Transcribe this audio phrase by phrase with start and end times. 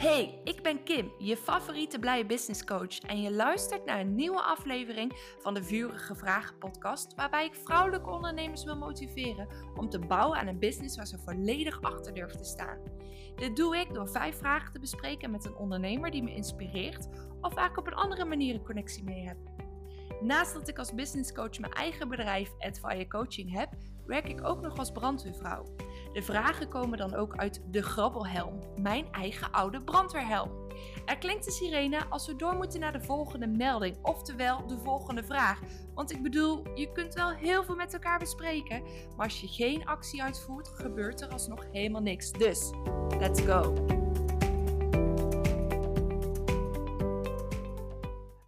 [0.00, 4.42] Hey, ik ben Kim, je favoriete blije business coach en je luistert naar een nieuwe
[4.42, 10.38] aflevering van de Vurige Vragen podcast, waarbij ik vrouwelijke ondernemers wil motiveren om te bouwen
[10.38, 12.78] aan een business waar ze volledig achter durven te staan.
[13.36, 17.08] Dit doe ik door vijf vragen te bespreken met een ondernemer die me inspireert
[17.40, 19.36] of waar ik op een andere manier een connectie mee heb.
[20.20, 23.68] Naast dat ik als business coach mijn eigen bedrijf Adfire Coaching heb,
[24.06, 25.64] werk ik ook nog als brandweervrouw.
[26.12, 30.68] De vragen komen dan ook uit de grabbelhelm, mijn eigen oude brandweerhelm.
[31.06, 35.24] Er klinkt de sirene als we door moeten naar de volgende melding, oftewel de volgende
[35.24, 35.60] vraag.
[35.94, 38.82] Want ik bedoel, je kunt wel heel veel met elkaar bespreken,
[39.16, 42.32] maar als je geen actie uitvoert, gebeurt er alsnog helemaal niks.
[42.32, 42.70] Dus,
[43.18, 43.74] let's go!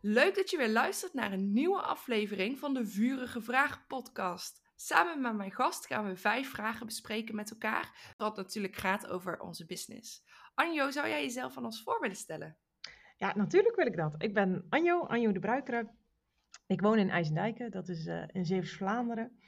[0.00, 4.61] Leuk dat je weer luistert naar een nieuwe aflevering van de Vurige Vraag podcast.
[4.84, 9.40] Samen met mijn gast gaan we vijf vragen bespreken met elkaar, wat natuurlijk gaat over
[9.40, 10.24] onze business.
[10.54, 12.56] Anjo, zou jij jezelf van ons voor willen stellen?
[13.16, 14.14] Ja, natuurlijk wil ik dat.
[14.18, 15.90] Ik ben Anjo, Anjo de Bruikere.
[16.66, 19.40] Ik woon in IJsendijken, dat is uh, in Zeeuws-Vlaanderen.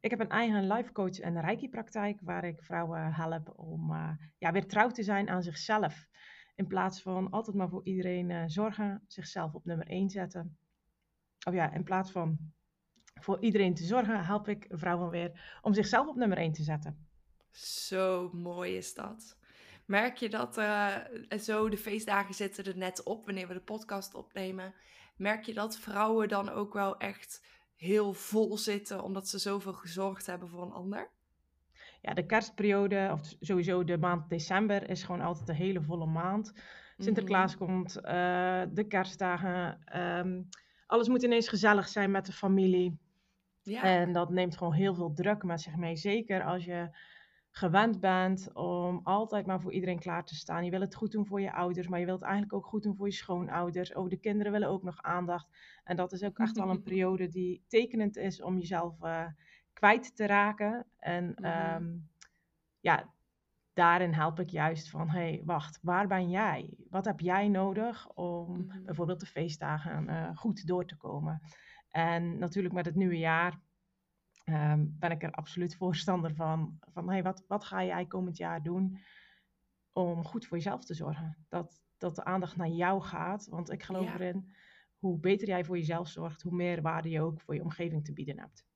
[0.00, 4.52] Ik heb een eigen life coach en reiki-praktijk waar ik vrouwen help om uh, ja,
[4.52, 6.06] weer trouw te zijn aan zichzelf.
[6.54, 10.58] In plaats van altijd maar voor iedereen uh, zorgen, zichzelf op nummer 1 zetten.
[11.46, 12.52] Of ja, in plaats van
[13.14, 17.06] voor iedereen te zorgen, help ik vrouwen weer om zichzelf op nummer 1 te zetten.
[17.50, 19.36] Zo mooi is dat.
[19.84, 20.96] Merk je dat uh,
[21.40, 24.74] zo de feestdagen zitten er net op wanneer we de podcast opnemen?
[25.16, 27.44] Merk je dat vrouwen dan ook wel echt
[27.76, 31.10] heel vol zitten omdat ze zoveel gezorgd hebben voor een ander?
[32.00, 36.52] Ja, de kerstperiode, of sowieso de maand december, is gewoon altijd een hele volle maand.
[36.98, 37.76] Sinterklaas mm -hmm.
[37.76, 39.78] komt, uh, de kerstdagen.
[40.00, 40.48] Um,
[40.86, 42.98] alles moet ineens gezellig zijn met de familie.
[43.62, 43.82] Ja.
[43.82, 45.96] En dat neemt gewoon heel veel druk met zich mee.
[45.96, 46.96] Zeker als je
[47.50, 50.64] gewend bent om altijd maar voor iedereen klaar te staan.
[50.64, 52.82] Je wil het goed doen voor je ouders, maar je wilt het eigenlijk ook goed
[52.82, 53.94] doen voor je schoonouders.
[53.94, 55.48] Ook de kinderen willen ook nog aandacht.
[55.84, 59.26] En dat is ook echt wel een periode die tekenend is om jezelf uh,
[59.72, 60.86] kwijt te raken.
[60.98, 61.74] En mm -hmm.
[61.74, 62.08] um,
[62.80, 63.12] ja,
[63.72, 66.74] daarin help ik juist van, hé, hey, wacht, waar ben jij?
[66.90, 68.84] Wat heb jij nodig om mm -hmm.
[68.84, 71.42] bijvoorbeeld de feestdagen uh, goed door te komen?
[71.92, 73.60] En natuurlijk met het nieuwe jaar
[74.44, 76.78] um, ben ik er absoluut voorstander van.
[76.92, 78.98] Van hey, wat, wat ga jij komend jaar doen
[79.92, 81.36] om goed voor jezelf te zorgen?
[81.48, 83.46] Dat, dat de aandacht naar jou gaat.
[83.46, 84.14] Want ik geloof ja.
[84.14, 84.54] erin,
[84.98, 88.12] hoe beter jij voor jezelf zorgt, hoe meer waarde je ook voor je omgeving te
[88.12, 88.66] bieden hebt.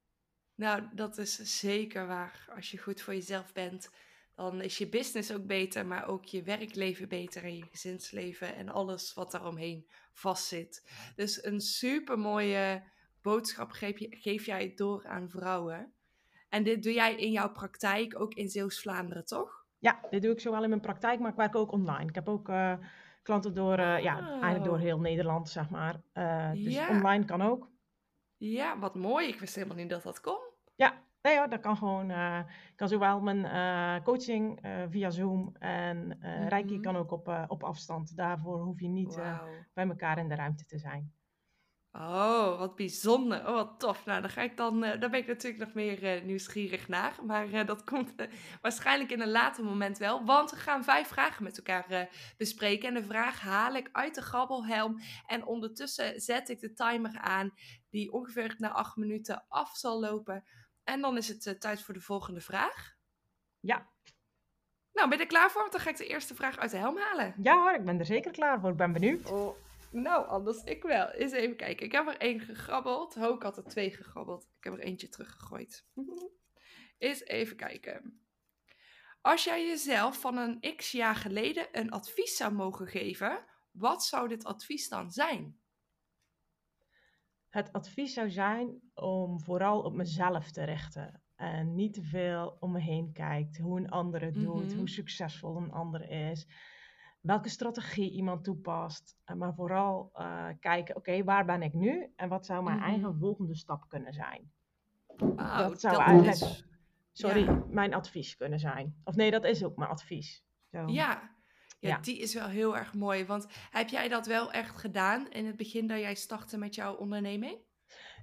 [0.54, 2.48] Nou, dat is zeker waar.
[2.56, 3.90] Als je goed voor jezelf bent,
[4.34, 8.68] dan is je business ook beter, maar ook je werkleven beter en je gezinsleven en
[8.68, 10.90] alles wat daaromheen vastzit.
[11.14, 12.82] Dus een super mooie
[13.26, 15.92] boodschap geef, je, geef jij door aan vrouwen.
[16.48, 19.64] En dit doe jij in jouw praktijk ook in Zeeuws-Vlaanderen, toch?
[19.78, 22.08] Ja, dit doe ik zowel in mijn praktijk, maar ik werk ook online.
[22.08, 22.74] Ik heb ook uh,
[23.22, 26.00] klanten door, uh, ja, eigenlijk door heel Nederland, zeg maar.
[26.14, 26.88] Uh, dus ja.
[26.88, 27.70] online kan ook.
[28.36, 29.28] Ja, wat mooi.
[29.28, 30.40] Ik wist helemaal niet dat dat kon.
[30.74, 32.10] Ja, nee hoor, dat kan gewoon.
[32.70, 34.60] ik kan zowel mijn coaching
[34.90, 36.48] via Zoom en mm -hmm.
[36.48, 38.16] Reiki kan ook op, op afstand.
[38.16, 39.48] Daarvoor hoef je niet wow.
[39.74, 41.12] bij elkaar in de ruimte te zijn.
[41.98, 43.38] Oh, wat bijzonder.
[43.38, 44.04] Oh, wat tof.
[44.04, 47.14] Nou, daar, ga ik dan, uh, daar ben ik natuurlijk nog meer uh, nieuwsgierig naar.
[47.22, 48.14] Maar uh, dat komt
[48.60, 50.24] waarschijnlijk in een later moment wel.
[50.24, 52.88] Want we gaan vijf vragen met elkaar bespreken.
[52.88, 55.00] En de vraag haal ik uit de grabbelhelm.
[55.26, 57.54] En ondertussen zet ik de timer aan.
[57.90, 60.44] Die ongeveer na acht minuten af zal lopen.
[60.84, 62.94] En dan is het tijd voor de volgende vraag.
[63.60, 63.88] Ja.
[64.92, 65.60] Nou, ben je er klaar voor?
[65.60, 67.34] Want dan ga ik de eerste vraag uit de helm halen.
[67.42, 68.70] Ja hoor, ik ben er zeker klaar voor.
[68.70, 69.30] Ik ben benieuwd.
[69.30, 69.64] Oh.
[70.02, 71.10] Nou, anders ik wel.
[71.10, 71.86] Eens even kijken.
[71.86, 73.14] Ik heb er één gegrabbeld.
[73.14, 74.42] Ho, ik had er twee gegrabbeld.
[74.42, 75.86] Ik heb er eentje teruggegooid.
[76.98, 78.20] Eens even kijken.
[79.20, 84.28] Als jij jezelf van een x jaar geleden een advies zou mogen geven, wat zou
[84.28, 85.60] dit advies dan zijn?
[87.48, 91.22] Het advies zou zijn om vooral op mezelf te richten.
[91.36, 93.58] En niet te veel om me heen kijkt.
[93.58, 94.78] Hoe een ander het doet, mm -hmm.
[94.78, 96.46] hoe succesvol een ander is
[97.26, 99.16] welke strategie iemand toepast.
[99.24, 102.12] Eh, maar vooral uh, kijken, oké, okay, waar ben ik nu?
[102.16, 102.90] En wat zou mijn mm -hmm.
[102.90, 104.50] eigen volgende stap kunnen zijn?
[105.16, 106.64] Wow, dat zou dat eigenlijk, is...
[107.12, 107.64] sorry, ja.
[107.70, 109.00] mijn advies kunnen zijn.
[109.04, 110.44] Of nee, dat is ook mijn advies.
[110.70, 110.86] Zo.
[110.86, 111.34] Ja.
[111.80, 113.24] Ja, ja, die is wel heel erg mooi.
[113.26, 116.94] Want heb jij dat wel echt gedaan in het begin dat jij startte met jouw
[116.94, 117.58] onderneming?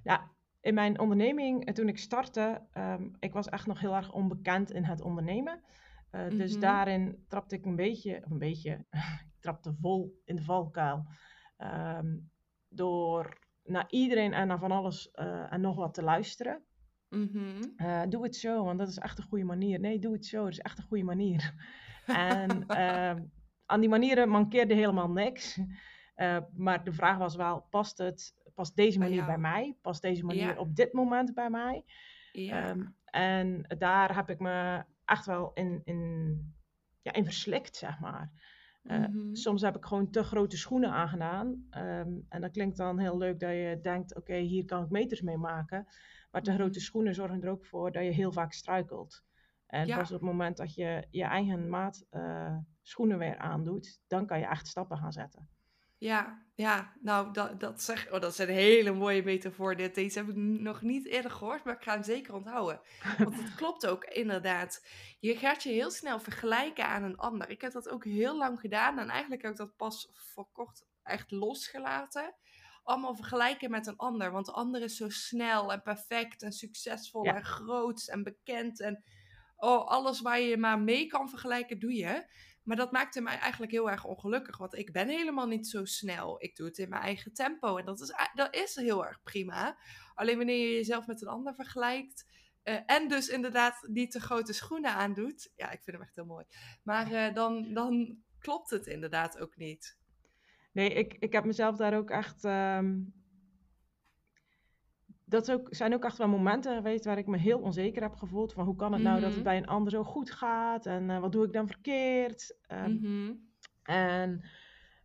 [0.02, 0.30] Ja,
[0.60, 4.84] in mijn onderneming, toen ik startte, um, ik was echt nog heel erg onbekend in
[4.84, 5.62] het ondernemen.
[6.14, 6.38] Uh, mm-hmm.
[6.38, 8.86] Dus daarin trapte ik een beetje, een beetje,
[9.34, 11.06] ik trapte vol in de valkuil.
[11.58, 12.30] Um,
[12.68, 16.64] door naar iedereen en naar van alles uh, en nog wat te luisteren.
[17.08, 17.72] Mm-hmm.
[17.76, 19.80] Uh, doe het zo, want dat is echt een goede manier.
[19.80, 21.54] Nee, doe het zo, dat is echt een goede manier.
[22.06, 22.66] en
[23.66, 25.60] aan die manieren mankeerde helemaal niks.
[26.56, 29.76] Maar de vraag was wel, past, het, past deze manier bij, mij?
[29.80, 31.84] Past deze manier op dit moment bij mij?
[32.32, 32.70] Ja.
[32.70, 36.54] Um, en daar heb ik me echt wel in, in,
[37.02, 38.30] ja, in verslikt, zeg maar.
[38.84, 41.46] Uh, Soms heb ik gewoon te grote schoenen aangedaan.
[41.70, 45.20] Um, en dat klinkt dan heel leuk dat je denkt, oké, hier kan ik meters
[45.20, 45.86] mee maken.
[46.30, 46.78] Maar te grote mhm.
[46.78, 49.24] schoenen zorgen er ook voor dat je heel vaak struikelt.
[49.66, 54.26] En pas op het moment dat je je eigen maat uh, schoenen weer aandoet, dan
[54.26, 55.48] kan je echt stappen gaan zetten.
[55.98, 59.76] Ja, ja, nou, dat, dat, zeg, oh, dat is een hele mooie metafoor.
[59.76, 59.94] Dit.
[59.94, 62.80] Deze heb ik nog niet eerder gehoord, maar ik ga hem zeker onthouden.
[63.18, 64.86] Want het klopt ook, inderdaad.
[65.20, 67.50] Je gaat je heel snel vergelijken aan een ander.
[67.50, 70.84] Ik heb dat ook heel lang gedaan en eigenlijk heb ik dat pas voor kort
[71.02, 72.34] echt losgelaten.
[72.82, 77.24] Allemaal vergelijken met een ander, want de ander is zo snel en perfect en succesvol
[77.24, 78.80] en groot en bekend.
[78.80, 79.04] En
[79.56, 82.24] oh, alles waar je maar mee kan vergelijken, doe je.
[82.64, 86.42] Maar dat maakte mij eigenlijk heel erg ongelukkig, want ik ben helemaal niet zo snel.
[86.42, 89.78] Ik doe het in mijn eigen tempo en dat is, dat is heel erg prima.
[90.14, 92.24] Alleen wanneer je jezelf met een ander vergelijkt
[92.64, 96.24] uh, en dus inderdaad niet te grote schoenen aandoet, ja, ik vind hem echt heel
[96.24, 96.44] mooi.
[96.82, 99.98] Maar uh, dan, dan klopt het inderdaad ook niet.
[100.72, 103.14] Nee, ik, ik heb mezelf daar ook echt um,
[105.24, 108.52] dat ook, zijn ook echt wel momenten geweest waar ik me heel onzeker heb gevoeld.
[108.52, 109.44] Van hoe kan het nou dat het mhm.
[109.44, 110.86] bij een ander zo goed gaat?
[110.86, 112.56] En uh, wat doe ik dan verkeerd?
[112.68, 114.44] Um, En,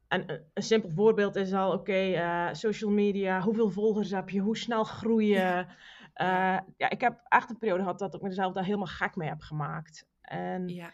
[0.08, 4.30] en een simpel voorbeeld is al, oké, okay, uh, eh, social media, hoeveel volgers heb
[4.30, 4.40] je?
[4.40, 5.40] Hoe snel groeien?
[5.40, 5.68] Ja.
[6.20, 9.30] Uh, ja, ik heb echt een periode gehad dat ik mezelf daar helemaal gek mee
[9.30, 10.06] heb gemaakt.
[10.22, 10.92] En ja.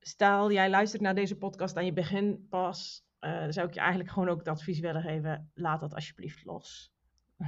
[0.00, 4.10] stel, jij luistert naar deze podcast en je begint pas, dan zou ik je eigenlijk
[4.10, 6.92] gewoon ook het advies willen geven, laat dat alsjeblieft los.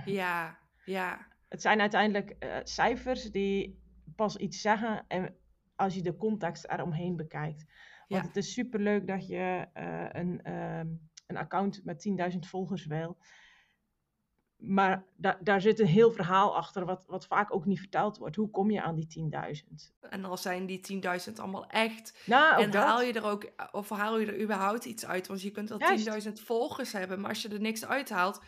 [0.04, 1.26] Ja, ja.
[1.48, 3.80] Het zijn uiteindelijk uh, cijfers die
[4.16, 5.36] pas iets zeggen en
[5.76, 7.64] als je de context eromheen bekijkt.
[8.08, 10.78] Want het is superleuk dat je uh, een, uh,
[11.26, 13.16] een account met 10.000 volgers wil.
[14.56, 18.36] Maar da daar zit een heel verhaal achter, wat, wat vaak ook niet verteld wordt.
[18.36, 19.30] Hoe kom je aan die
[19.60, 19.98] 10.000?
[20.00, 22.22] En al zijn die 10.000 allemaal echt.
[22.26, 25.26] Nou, en haal je er ook, of haal je er überhaupt iets uit?
[25.26, 25.80] Want je kunt wel
[26.22, 28.42] 10.000 volgers hebben, maar als je er niks uithaalt,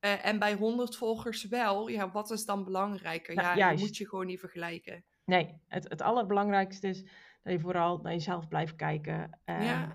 [0.00, 3.34] uh, en bij 100 volgers wel, ja, wat is dan belangrijker?
[3.34, 5.04] Nou, ja, dat moet je gewoon niet vergelijken.
[5.24, 7.02] Nee, het, het allerbelangrijkste is
[7.42, 9.40] dat je vooral naar jezelf blijft kijken.
[9.44, 9.92] ja.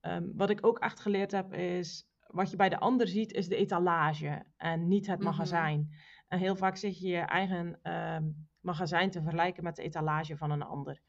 [0.00, 3.48] Um, wat ik ook echt geleerd heb is, wat je bij de ander ziet, is
[3.48, 5.28] de etalage en niet het mhm.
[5.28, 5.94] magazijn.
[6.28, 10.50] En heel vaak zit je je eigen um, magazijn te vergelijken met de etalage van
[10.50, 11.00] een ander.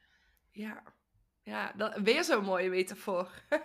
[0.51, 0.83] Ja.
[1.43, 3.29] Ja, dat, weer zo'n mooie metafoor.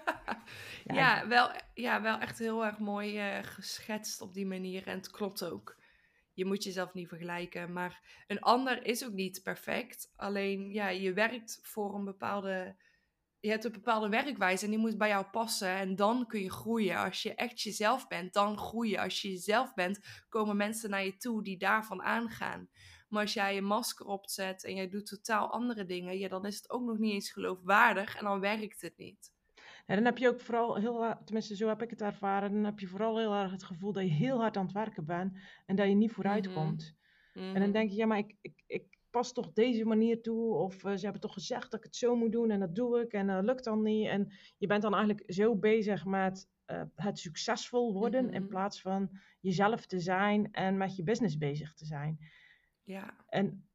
[0.85, 4.87] ja, ja, wel, ja, wel echt heel erg mooi uh, geschetst op die manier.
[4.87, 5.77] En het klopt ook.
[6.33, 7.73] Je moet jezelf niet vergelijken.
[7.73, 10.13] Maar een ander is ook niet perfect.
[10.17, 12.77] Alleen, ja, je werkt voor een bepaalde...
[13.41, 15.69] Je hebt een bepaalde werkwijze en die moet bij jou passen.
[15.69, 16.97] En dan kun je groeien.
[16.97, 19.01] Als je echt jezelf bent, dan groei je.
[19.01, 22.69] Als je jezelf bent, komen mensen naar je toe die daarvan aangaan.
[23.09, 26.57] Maar als jij je masker opzet en jij doet totaal andere dingen, ja, dan is
[26.57, 29.33] het ook nog niet eens geloofwaardig en dan werkt het niet.
[29.87, 32.79] En dan heb je ook vooral heel, tenminste zo heb ik het ervaren, dan heb
[32.79, 35.77] je vooral heel erg het gevoel dat je heel hard aan het werken bent en
[35.77, 36.55] dat je niet vooruit mhm.
[36.55, 36.97] komt.
[37.33, 37.73] En dan mhm.
[37.73, 41.03] denk je, ja, maar ik, ik, ik pas toch deze manier toe, of uh, ze
[41.03, 43.45] hebben toch gezegd dat ik het zo moet doen en dat doe ik en dat
[43.45, 44.07] lukt dan niet.
[44.07, 48.51] En je bent dan eigenlijk zo bezig met uh, het succesvol worden in mhm.
[48.51, 49.11] plaats van
[49.41, 52.19] jezelf te zijn en met je business bezig te zijn.
[52.89, 53.15] Ja.
[53.29, 53.69] En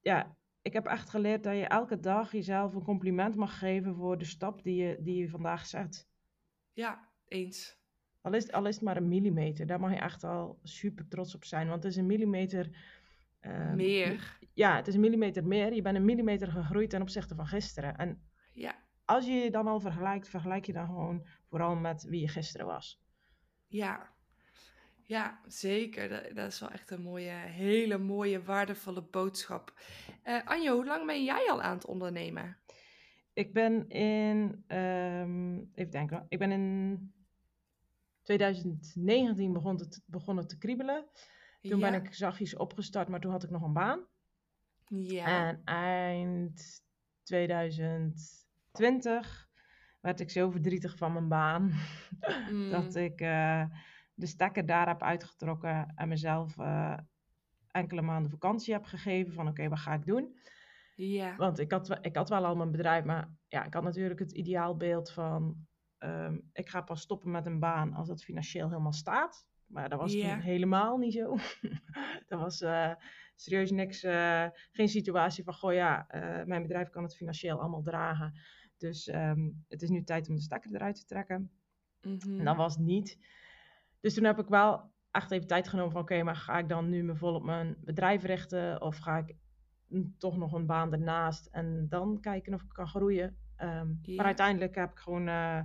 [0.00, 4.18] ja, ik heb echt geleerd dat je elke dag jezelf een compliment mag geven voor
[4.18, 6.08] de stap die je, die je vandaag zet.
[6.72, 7.78] Ja, eens.
[8.20, 11.34] Al is, al is het maar een millimeter, daar mag je echt al super trots
[11.34, 11.68] op zijn.
[11.68, 12.70] Want het is een millimeter.
[13.40, 14.38] Ehm, meer.
[14.52, 15.74] Ja, het is een millimeter meer.
[15.74, 17.96] Je bent een millimeter gegroeid ten opzichte van gisteren.
[17.96, 18.22] En
[18.52, 18.74] ja.
[19.04, 22.66] als je je dan al vergelijkt, vergelijk je dan gewoon vooral met wie je gisteren
[22.66, 23.02] was.
[23.66, 24.14] Ja,
[25.10, 26.08] ja, zeker.
[26.08, 29.74] Dat, dat, is wel echt een mooie, hele mooie, waardevolle boodschap.
[30.24, 32.56] Uh, Anjo, hoe lang ben jij al aan het ondernemen?
[33.32, 37.12] Ik ben in, um, even denken, ik ben in
[38.22, 41.06] 2019 begon het, begonnen te kriebelen.
[41.60, 44.06] Toen ben ik zachtjes opgestart, maar toen had ik nog een baan.
[44.86, 45.48] Ja.
[45.48, 46.84] En eind
[47.22, 49.48] 2020
[50.00, 51.72] werd ik zo verdrietig van mijn baan
[52.50, 52.70] mm.
[52.70, 53.20] dat ik...
[53.20, 53.64] Uh,
[54.20, 56.98] de stekker daar heb uitgetrokken en mezelf uh,
[57.70, 60.38] enkele maanden vakantie heb gegeven van oké, wat ga ik doen?
[60.96, 61.36] Ja.
[61.36, 64.32] Want ik had, ik had wel al mijn bedrijf, maar ja, ik had natuurlijk het
[64.32, 65.66] ideaalbeeld van
[65.98, 69.46] um, ik ga pas stoppen met een baan als het financieel helemaal staat.
[69.66, 70.38] Maar dat was ja.
[70.38, 71.36] helemaal niet zo.
[72.28, 72.94] dat was uh,
[73.34, 76.06] serieus niks, uh, geen situatie van goh ja,
[76.46, 78.32] mijn bedrijf kan het financieel allemaal dragen.
[78.76, 81.50] Dus ehm, het is nu tijd om de stekker eruit te trekken.
[82.02, 82.38] Mhm.
[82.38, 83.18] En dat was niet.
[84.00, 86.88] Dus toen heb ik wel echt even tijd genomen van oké, maar ga ik dan
[86.88, 89.36] nu me vol op mijn bedrijf richten of ga ik
[90.18, 93.36] toch nog een baan ernaast en dan kijken of ik kan groeien.
[93.56, 93.94] Ehm.
[94.16, 95.60] Maar uiteindelijk heb ik gewoon eh,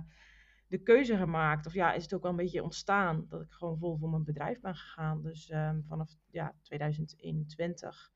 [0.68, 3.78] de keuze gemaakt, of ja, is het ook wel een beetje ontstaan dat ik gewoon
[3.78, 5.22] vol voor mijn bedrijf ben gegaan.
[5.22, 8.12] Dus ehm, vanaf ja, 2021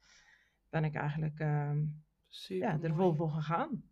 [0.68, 1.84] ben ik eigenlijk ehm,
[2.28, 3.89] ja, er vol voor gegaan.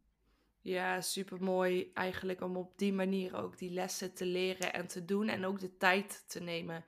[0.61, 5.05] Ja, super mooi eigenlijk om op die manier ook die lessen te leren en te
[5.05, 6.85] doen en ook de tijd te nemen.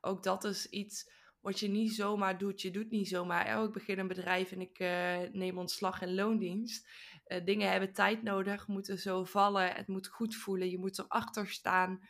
[0.00, 2.62] Ook dat is iets wat je niet zomaar doet.
[2.62, 6.14] Je doet niet zomaar, oh, ik begin een bedrijf en ik eh, neem ontslag in
[6.14, 6.88] loondienst.
[7.24, 11.48] Eh, dingen hebben tijd nodig, moeten zo vallen, het moet goed voelen, je moet erachter
[11.48, 12.00] staan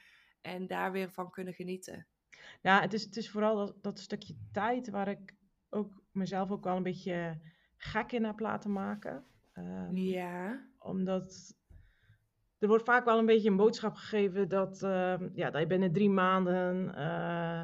[0.41, 2.07] en daar weer van kunnen genieten.
[2.63, 5.35] Ja, het is, het is vooral dat, dat stukje tijd waar ik
[5.71, 7.41] ook mezelf ook wel een beetje
[7.77, 9.25] gek in heb laten maken.
[9.55, 11.55] Ehm, Ja, Omdat
[12.59, 15.93] er wordt vaak wel een beetje een boodschap gegeven dat, ehm, ja, dat je binnen
[15.93, 17.63] drie maanden eh,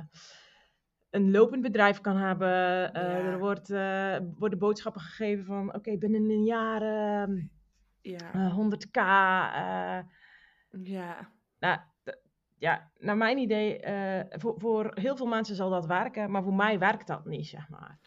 [1.11, 2.93] een lopend bedrijf kan hebben.
[2.95, 3.19] Eh, Ja.
[3.19, 7.41] Er wordt, eh, worden boodschappen gegeven van, oké, binnen een jaar ehm,
[8.01, 8.97] ja, eh, 100k.
[8.97, 9.99] eh,
[10.83, 11.33] ja.
[11.59, 11.79] nou,
[12.59, 13.81] ja, naar mijn idee,
[14.29, 17.69] voor, voor heel veel mensen zal dat werken, maar voor mij werkt dat niet, zeg
[17.69, 17.99] maar.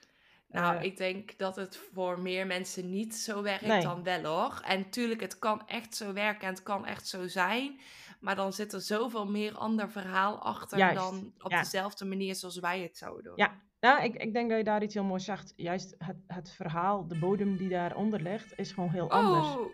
[0.61, 3.81] Nou, ik denk dat het voor meer mensen niet zo werkt Nee.
[3.81, 4.61] dan wel hoor.
[4.65, 7.79] En natuurlijk, het kan echt zo werken en het kan echt zo zijn.
[8.19, 11.59] Maar dan zit er zoveel meer ander verhaal achter Juist, dan op ja.
[11.61, 13.33] dezelfde manier zoals wij het zouden doen.
[13.35, 15.53] Ja, nou, ik, ik denk dat je daar iets heel moois zegt.
[15.55, 19.47] Juist het, het verhaal, de bodem die daaronder ligt, is gewoon heel anders.
[19.47, 19.65] Oh,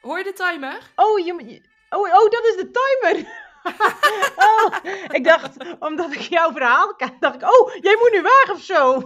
[0.00, 0.92] hoor je de timer?
[0.96, 3.26] Oh, je- oh, oh, dat is de timer.
[4.46, 4.74] oh,
[5.08, 8.62] ik dacht, omdat ik jouw verhaal ken, dacht ik, oh, jij moet nu weg of
[8.62, 9.02] zo.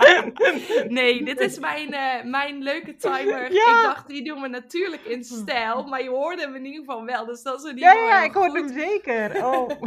[0.88, 3.52] nee, dit is mijn, eh, mijn leuke timer.
[3.52, 3.76] Ja.
[3.76, 5.82] Ik dacht, die doen we natuurlijk in stijl.
[5.82, 7.26] Maar je hoorde hem in ieder geval wel.
[7.26, 9.46] Dus dat is ieder Ja, ja, ik hoorde hem zeker.
[9.46, 9.70] Oh.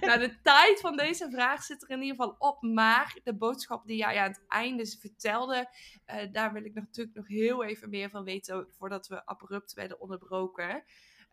[0.00, 2.62] Nou, de tijd van deze vraag zit er in ieder geval op.
[2.62, 5.68] Maar de boodschap die jij aan het einde vertelde,
[6.04, 10.00] eh, daar wil ik natuurlijk nog heel even meer van weten voordat we abrupt werden
[10.00, 10.84] onderbroken.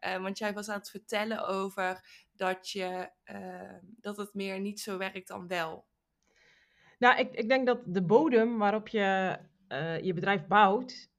[0.02, 2.06] Eh, want jij was aan het vertellen over
[2.36, 5.86] dat, je, eh, dat het meer niet zo werkt dan wel.
[7.00, 11.10] Nou, ik, ik denk dat de bodem waarop je eh, je bedrijf bouwt,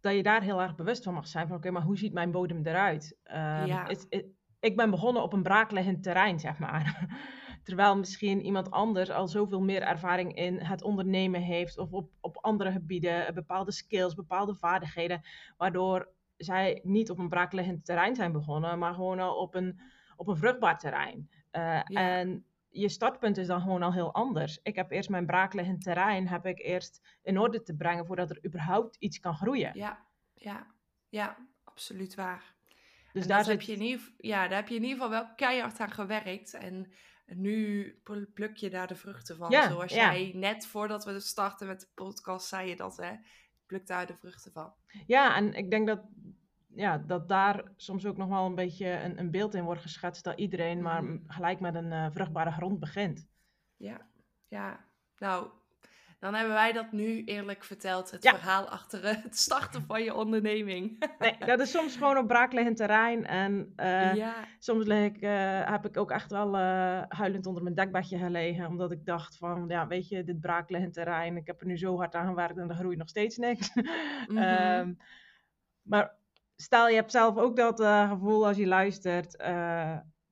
[0.00, 1.46] dat je daar heel erg bewust van mag zijn.
[1.48, 3.18] Van oké, maar hoe ziet mijn bodem eruit?
[3.22, 3.86] Ehm, Ja.
[3.86, 4.26] het- het-
[4.60, 6.84] ik ben begonnen op een braakliggend terrein, zeg maar.
[7.64, 11.78] Terwijl misschien iemand anders al zoveel meer ervaring in het ondernemen heeft.
[11.78, 15.20] Of op, op andere gebieden, bepaalde skills, bepaalde vaardigheden.
[15.56, 16.08] Waardoor
[16.44, 19.80] zij niet op een braakliggend terrein zijn begonnen, maar gewoon al op een,
[20.16, 21.30] op een vruchtbaar terrein.
[21.50, 21.82] Eh, Ja.
[21.84, 24.60] En je startpunt is dan gewoon al heel anders.
[24.62, 28.44] Ik heb eerst mijn braakliggend terrein heb ik eerst in orde te brengen voordat er
[28.46, 29.70] überhaupt iets kan groeien.
[29.74, 30.66] Ja, ja,
[31.08, 32.54] ja, absoluut waar.
[33.12, 34.96] dus En daar zit heb je in ieder, geval- ja, daar heb je in ieder
[34.96, 36.54] geval wel keihard aan gewerkt.
[36.54, 36.92] En
[37.26, 39.50] nu pl- pluk je daar de vruchten van.
[39.50, 40.12] Ja, Zoals ja.
[40.12, 43.12] jij net voordat we starten met de podcast zei je dat, hè?
[43.70, 44.72] Pluk daar de vruchten van.
[45.06, 46.00] Ja, en ik denk dat,
[46.74, 50.24] ja, dat daar soms ook nog wel een beetje een, een beeld in wordt geschetst
[50.24, 51.18] dat iedereen maar Mhm.
[51.26, 53.26] gelijk met een eh, vruchtbare grond begint.
[53.76, 54.06] Ja,
[54.48, 54.84] ja.
[55.18, 55.50] Nou,
[56.20, 58.10] dan hebben wij dat nu eerlijk verteld.
[58.10, 58.30] Het Ja.
[58.30, 60.98] verhaal achter het starten van je onderneming.
[61.18, 63.26] Nee, dat is soms gewoon op braakliggend terrein.
[63.26, 67.74] En eh, ja, soms ik, eh, heb ik ook echt wel eh, huilend onder mijn
[67.74, 68.66] dekbedje gelegen.
[68.66, 71.36] Omdat ik dacht van, ja, weet je, dit braakliggend terrein.
[71.36, 73.70] Ik heb er nu zo hard aan gewerkt en er groeit nog steeds niks.
[74.26, 74.38] Mhm.
[74.38, 74.92] Ehm,
[75.82, 76.14] maar
[76.56, 79.42] stel, je hebt zelf ook dat gevoel als je luistert.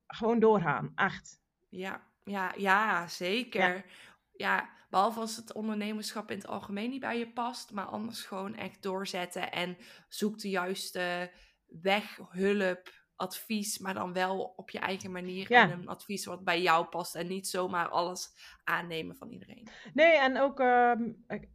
[0.07, 1.40] gewoon doorgaan, echt.
[1.68, 3.85] ja, ja, ja, zeker.
[4.33, 4.76] Ja.
[4.88, 7.73] Behalve als het ondernemerschap in het algemeen niet bij je past.
[7.73, 9.52] Maar anders gewoon echt doorzetten.
[9.52, 9.76] En
[10.09, 11.33] zoek de juiste
[11.66, 13.78] weg, hulp, advies.
[13.78, 15.52] Maar dan wel op je eigen manier.
[15.52, 15.62] Ja.
[15.62, 17.14] En een advies wat bij jou past.
[17.14, 18.30] En niet zomaar alles
[18.64, 19.68] aannemen van iedereen.
[19.95, 21.49] Nee, en ook, ehm, ik-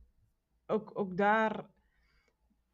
[0.68, 1.70] ook, ook daar,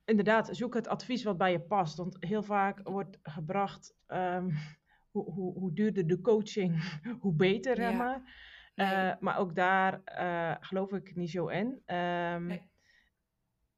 [0.05, 1.97] inderdaad, zoek het advies wat bij je past.
[1.97, 4.49] Want heel vaak wordt gebracht, ehm,
[5.11, 7.91] hoe, hoe, hoe duurder de coaching, hoe beter, Ja.
[7.91, 8.47] maar.
[8.87, 8.93] Nee.
[9.11, 11.81] Eh, maar ook daar eh, geloof ik niet zo in.
[11.85, 12.69] Ehm, Nee.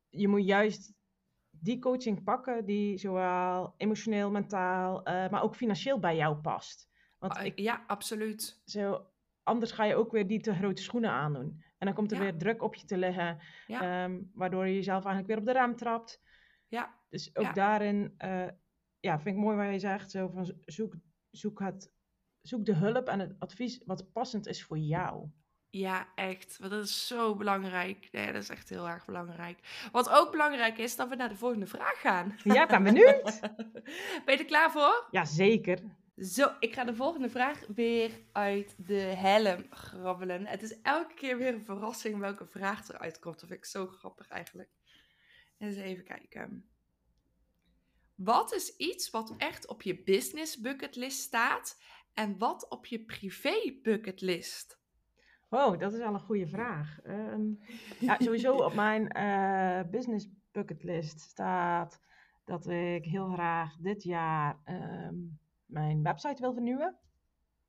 [0.10, 0.94] Je moet juist
[1.50, 6.90] die coaching pakken die zowel emotioneel, mentaal, eh, maar ook financieel bij jou past.
[7.18, 8.62] Want Ah, ik, Ja, absoluut.
[8.66, 9.06] zo,
[9.44, 11.64] anders ga je ook weer die te grote schoenen aandoen.
[11.78, 12.24] En dan komt er Ja.
[12.24, 14.04] weer druk op je te liggen, Ja.
[14.04, 16.22] ehm, waardoor je jezelf eigenlijk weer op de rem trapt.
[16.68, 17.52] Ja, Dus ook Ja.
[17.54, 18.14] daarin,
[19.00, 20.96] ja, vind ik mooi wat je zegt, zo van zoek,
[21.32, 21.94] zoek, het,
[22.42, 25.30] zoek de hulp en het advies wat passend is voor jou.
[25.70, 26.58] Ja, echt.
[26.60, 28.08] Want dat is zo belangrijk.
[28.12, 29.88] Nee, dat is echt heel erg belangrijk.
[29.92, 32.36] Wat ook belangrijk is, dat we naar de volgende vraag gaan.
[32.44, 33.40] Ja, ik ben benieuwd.
[34.26, 35.08] ben je er klaar voor?
[35.12, 35.80] Ja, zeker.
[36.16, 40.46] Zo, ik ga de volgende vraag weer uit de helm grabbelen.
[40.46, 43.40] Het is elke keer weer een verrassing welke vraag eruit komt.
[43.40, 44.70] Dat vind ik zo grappig eigenlijk.
[45.58, 46.70] Eens even kijken.
[48.16, 51.82] Wat is iets wat echt op je business bucketlist staat
[52.14, 54.80] en wat op je privé bucketlist?
[55.52, 57.00] Wow, dat is al een goede vraag.
[57.02, 57.42] Ehm,
[58.00, 62.02] ja, sowieso op mijn uh, business bucketlist staat
[62.46, 65.16] dat ik heel graag dit jaar ehm,
[65.66, 66.98] mijn website wil vernieuwen.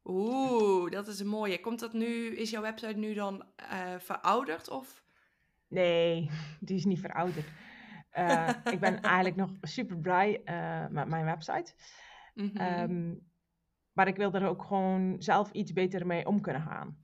[0.05, 1.61] Oeh, dat is een mooie.
[1.61, 5.05] Komt dat nu, is jouw website nu dan uh, verouderd of?
[5.69, 6.31] Nee,
[6.61, 7.47] die is niet verouderd.
[8.19, 10.41] Uh, ik ben eigenlijk nog super blij
[10.91, 11.75] met mijn website.
[12.35, 12.91] Mm -hmm.
[12.91, 13.32] um,
[13.93, 16.97] maar ik wil er ook gewoon zelf iets beter mee om kunnen gaan.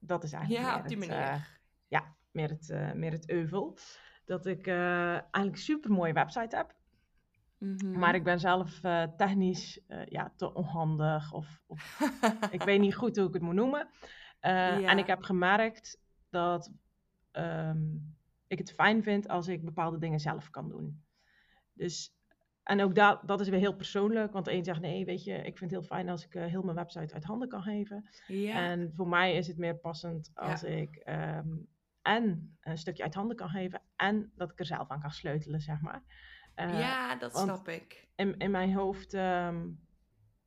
[0.00, 1.60] Dat is eigenlijk ja, op die het, manier.
[1.88, 3.78] ja, meer het, meer het euvel.
[4.24, 6.74] Dat ik eigenlijk een super mooie website heb.
[7.62, 7.98] Mm-hmm.
[7.98, 12.00] Maar ik ben zelf uh, technisch uh, ja, te onhandig of, of
[12.50, 13.88] ik weet niet goed hoe ik het moet noemen.
[13.90, 14.90] Uh, ja.
[14.90, 16.00] En ik heb gemerkt
[16.30, 16.70] dat
[17.32, 18.16] um,
[18.46, 21.02] ik het fijn vind als ik bepaalde dingen zelf kan doen.
[21.72, 22.14] Dus,
[22.72, 25.58] en ook dat, dat is weer heel persoonlijk, want een zegt nee, weet je, ik
[25.58, 28.08] vind het heel fijn als ik heel mijn website uit handen kan geven.
[28.26, 28.54] Ja.
[28.54, 30.68] En voor mij is het meer passend als ja.
[30.68, 31.68] ik um,
[32.02, 35.60] en een stukje uit handen kan geven en dat ik er zelf aan kan sleutelen,
[35.60, 36.02] zeg maar.
[36.56, 38.08] Uh, ja, dat snap ik.
[38.16, 39.80] In, in mijn hoofd, um,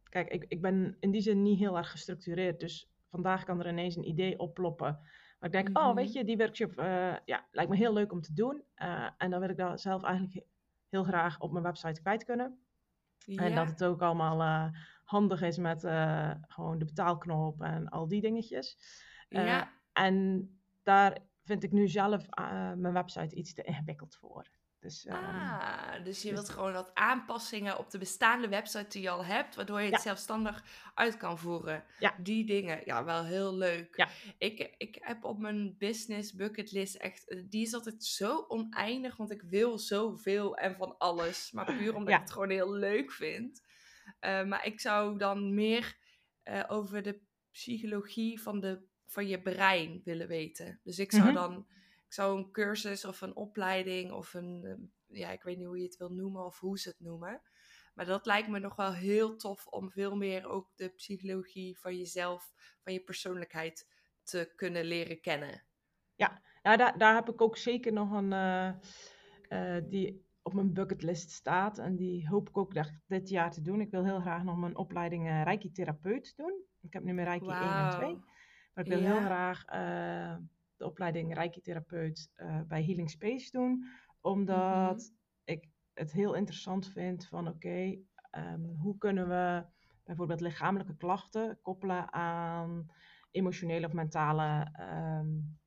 [0.09, 2.59] kijk, ik, ik ben in die zin niet heel erg gestructureerd.
[2.59, 4.99] Dus vandaag kan er ineens een idee opploppen.
[5.39, 5.89] Maar ik denk, mm -hmm.
[5.89, 8.63] oh, weet je, die workshop uh, ja, lijkt me heel leuk om te doen.
[8.77, 10.45] Uh, en dan wil ik dat zelf eigenlijk
[10.95, 12.59] heel graag op mijn website kwijt kunnen.
[13.17, 13.43] Ja.
[13.43, 14.71] En dat het ook allemaal
[15.03, 15.79] handig is met
[16.47, 18.77] gewoon de betaalknop en al die dingetjes.
[19.29, 19.71] ja.
[19.93, 20.49] En
[20.83, 22.29] daar vind ik nu zelf
[22.75, 24.47] mijn website iets te ingewikkeld voor.
[24.85, 29.01] Dus, um, ah, dus je wilt dus, gewoon wat aanpassingen op de bestaande website die
[29.01, 30.01] je al hebt, waardoor je het ja.
[30.01, 31.83] zelfstandig uit kan voeren.
[31.99, 32.15] Ja.
[32.17, 33.95] Die dingen, ja, wel heel leuk.
[33.95, 34.09] Ja.
[34.37, 39.41] Ik, ik heb op mijn business bucketlist echt, die is altijd zo oneindig, want ik
[39.41, 41.51] wil zoveel en van alles.
[41.51, 43.61] Maar puur omdat ik het gewoon heel leuk vind.
[44.21, 45.97] Uh, maar ik zou dan meer
[46.43, 47.21] uh, over de
[47.51, 50.79] psychologie van, de, van je brein willen weten.
[50.83, 51.35] Dus ik zou mm -hmm.
[51.35, 51.67] dan
[52.15, 55.97] zou een cursus of een opleiding of een, ja, ik weet niet hoe je het
[55.97, 57.41] wil noemen of hoe ze het noemen.
[57.93, 61.97] Maar dat lijkt me nog wel heel tof om veel meer ook de psychologie van
[61.97, 62.51] jezelf,
[62.83, 63.87] van je persoonlijkheid
[64.23, 65.63] te kunnen leren kennen.
[66.15, 68.71] Ja, nou, daar, daar heb ik ook zeker nog een, uh,
[69.49, 71.77] uh, die op mijn bucketlist staat.
[71.77, 72.73] En die hoop ik ook
[73.07, 73.81] dit jaar te doen.
[73.81, 76.63] Ik wil heel graag nog mijn opleiding uh, Reiki-therapeut doen.
[76.81, 77.61] Ik heb nu mijn Reiki wow.
[77.61, 78.15] 1 en 2.
[78.73, 79.11] Maar ik wil ja.
[79.11, 79.65] heel graag
[80.77, 83.85] de opleiding Reiki-therapeut uh, bij Healing Space doen.
[84.21, 85.17] Omdat -hmm.
[85.43, 89.65] ik het heel interessant vind van oké, okay, um, hoe kunnen we
[90.03, 92.91] bijvoorbeeld lichamelijke klachten koppelen aan
[93.31, 94.71] emotionele of mentale
[95.19, 95.57] um,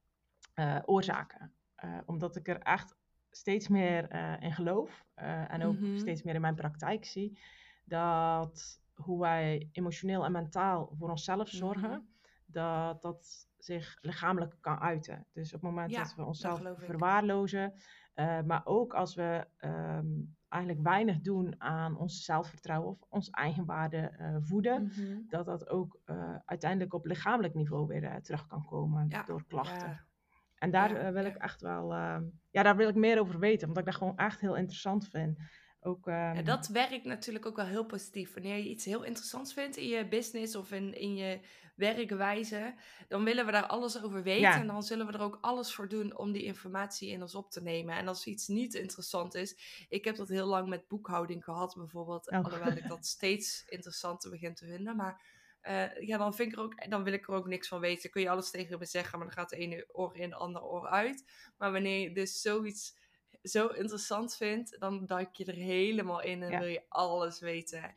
[0.55, 1.53] uh, oorzaken.
[1.85, 2.97] Uh, omdat ik er echt
[3.31, 5.99] steeds meer in geloof en ook -hmm.
[5.99, 7.38] steeds meer in mijn praktijk zie
[7.85, 12.09] dat hoe wij emotioneel en mentaal voor onszelf zorgen, mm -hmm.
[12.50, 15.26] Dat dat zich lichamelijk kan uiten.
[15.32, 17.72] Dus op het moment Ja, dat we onszelf verwaarlozen,
[18.14, 20.06] eh, maar ook als we ehm,
[20.48, 25.20] eigenlijk weinig doen aan ons zelfvertrouwen of ons eigenwaarde eh voeden, Mhm.
[25.28, 29.88] dat dat ook eh, uiteindelijk op lichamelijk niveau weer terug kan komen Ja, door klachten.
[29.88, 30.06] ja,
[30.54, 33.87] En daar wil ik echt wel, ehm, ja, daar wil ik meer over weten, omdat
[33.87, 35.38] ik dat gewoon echt heel interessant vind.
[35.80, 38.34] Ook, Ja, ehm, dat werkt natuurlijk ook wel heel positief.
[38.34, 41.40] Wanneer je iets heel interessants vindt in je business of in, in je
[41.78, 42.74] werkwijze,
[43.08, 44.40] dan willen we daar alles over weten.
[44.40, 47.34] ja, En dan zullen we er ook alles voor doen om die informatie in ons
[47.34, 47.96] op te nemen.
[47.96, 52.30] En als iets niet interessant is, ik heb dat heel lang met boekhouding gehad bijvoorbeeld,
[52.30, 52.44] oh.
[52.44, 54.96] alhoewel ik dat steeds interessanter begin te vinden.
[54.96, 55.22] Maar
[55.60, 58.10] eh, ja, dan, vind ik er ook, dan wil ik er ook niks van weten.
[58.10, 60.64] Kun je alles tegen me zeggen, maar dan gaat de ene oor in, de andere
[60.64, 61.24] oor uit.
[61.56, 62.96] Maar wanneer je dus zoiets
[63.42, 66.59] zo interessant vindt, dan duik je er helemaal in en ja.
[66.59, 67.94] wil je alles weten.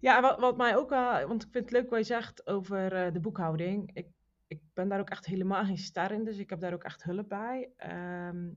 [0.00, 2.92] Ja, wat, wat mij ook wel, want ik vind het leuk wat je zegt over
[2.92, 3.90] eh, de boekhouding.
[3.94, 4.08] Ik,
[4.46, 7.02] ik ben daar ook echt helemaal geen ster in, dus ik heb daar ook echt
[7.02, 7.70] hulp bij.
[7.76, 8.52] Ehm,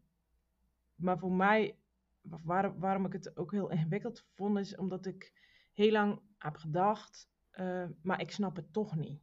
[0.95, 1.77] maar voor mij,
[2.21, 5.33] waar, waarom ik het ook heel ingewikkeld vond, is omdat ik
[5.73, 9.21] heel lang heb gedacht, eh, maar ik snap het toch niet.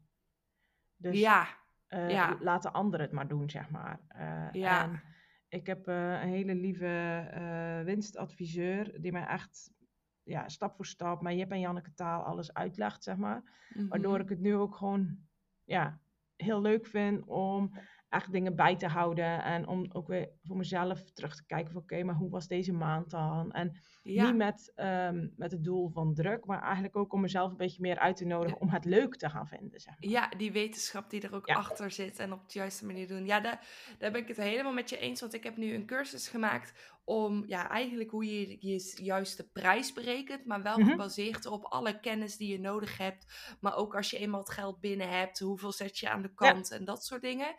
[0.96, 1.46] Dus Ja,
[1.86, 4.00] eh, ja, laten anderen het maar doen, zeg maar.
[4.52, 5.02] Ja, en
[5.54, 6.86] ik heb eh, een hele lieve
[7.30, 9.72] eh, winstadviseur die mij echt
[10.22, 13.42] ja, stap voor stap, maar Jip en Janneke taal alles uitlegt, zeg maar.
[13.88, 15.18] Waardoor mhm, ik het nu ook gewoon
[15.64, 16.00] ja,
[16.36, 17.74] heel leuk vind om
[18.14, 19.44] echt dingen bij te houden.
[19.44, 22.72] En om ook weer voor mezelf terug te kijken van oké, maar hoe was deze
[22.72, 23.52] maand dan?
[23.52, 27.56] En niet met, um, met het doel van druk, maar eigenlijk ook om mezelf een
[27.56, 29.80] beetje meer uit te nodigen om het leuk te gaan vinden.
[29.80, 30.10] Zeg maar.
[30.10, 33.26] Ja, die wetenschap die er ook achter zit en op de juiste manier doen.
[33.26, 33.66] Ja, daar,
[33.98, 35.20] daar ben ik het helemaal met je eens.
[35.20, 39.92] Want ik heb nu een cursus gemaakt om ja, eigenlijk hoe je je juiste prijs
[39.92, 40.90] berekent, maar wel mhm.
[40.90, 43.26] gebaseerd op alle kennis die je nodig hebt.
[43.60, 46.70] Maar ook als je eenmaal het geld binnen hebt, hoeveel zet je aan de kant
[46.70, 47.54] en dat soort dingen.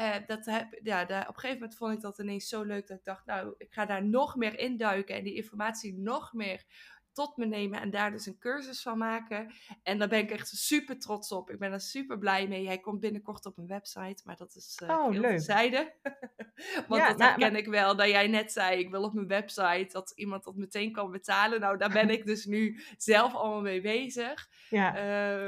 [0.00, 2.86] Uh, dat heb, ja, daar, op een gegeven moment vond ik dat ineens zo leuk
[2.86, 6.64] dat ik dacht, nou, ik ga daar nog meer induiken en die informatie nog meer
[7.12, 9.52] tot me nemen en daar dus een cursus van maken.
[9.82, 11.50] En daar ben ik echt super trots op.
[11.50, 12.66] Ik ben er super blij mee.
[12.66, 15.40] Hij komt binnenkort op een website, maar dat is uh, oh, leuk.
[15.40, 15.92] zijde.
[16.88, 19.26] Want ja, dat nou, herken ik wel, dat jij net zei, ik wil op mijn
[19.26, 21.60] website dat iemand dat meteen kan betalen.
[21.60, 24.48] Nou, daar ben ik dus nu zelf allemaal mee bezig.
[24.70, 24.96] Ja.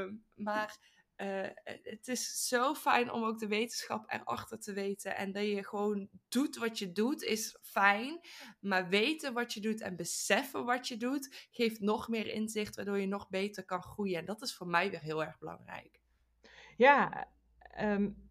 [0.03, 0.77] Uh, maar
[1.17, 5.15] uh, het is zo fijn om ook de wetenschap erachter te weten.
[5.15, 8.19] En dat je gewoon doet wat je doet, is fijn.
[8.59, 12.99] Maar weten wat je doet en beseffen wat je doet, geeft nog meer inzicht, waardoor
[12.99, 14.19] je nog beter kan groeien.
[14.19, 16.01] En dat is voor mij weer heel erg belangrijk.
[16.77, 17.27] Ja,
[17.81, 18.29] um,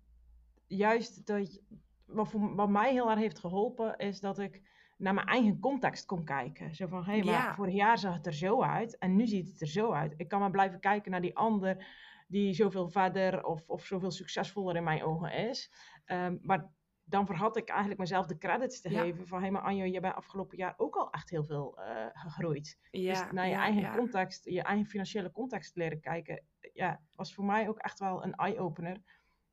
[0.67, 1.61] juist dat,
[2.07, 4.63] wat, voor, wat mij heel erg heeft geholpen, is dat ik
[4.99, 6.75] naar mijn eigen context kon kijken.
[6.75, 9.49] Zo van, hé, hey, maar vorig jaar zag het er zo uit en nu ziet
[9.49, 10.15] het er zo uit.
[10.17, 11.87] Ik kan maar blijven kijken naar die ander
[12.27, 15.73] die zoveel verder of, of zoveel succesvoller in mijn ogen is.
[16.07, 16.73] Um, maar
[17.05, 19.39] dan verhad ik eigenlijk mezelf de credits te geven van...
[19.39, 22.79] hé, hey, maar Anjo, je bent afgelopen jaar ook al echt heel veel uh, gegroeid.
[22.91, 26.45] Ja, dus naar je eigen context, je eigen financiële context leren kijken...
[26.73, 29.03] ja, was voor mij ook echt wel een eye-opener.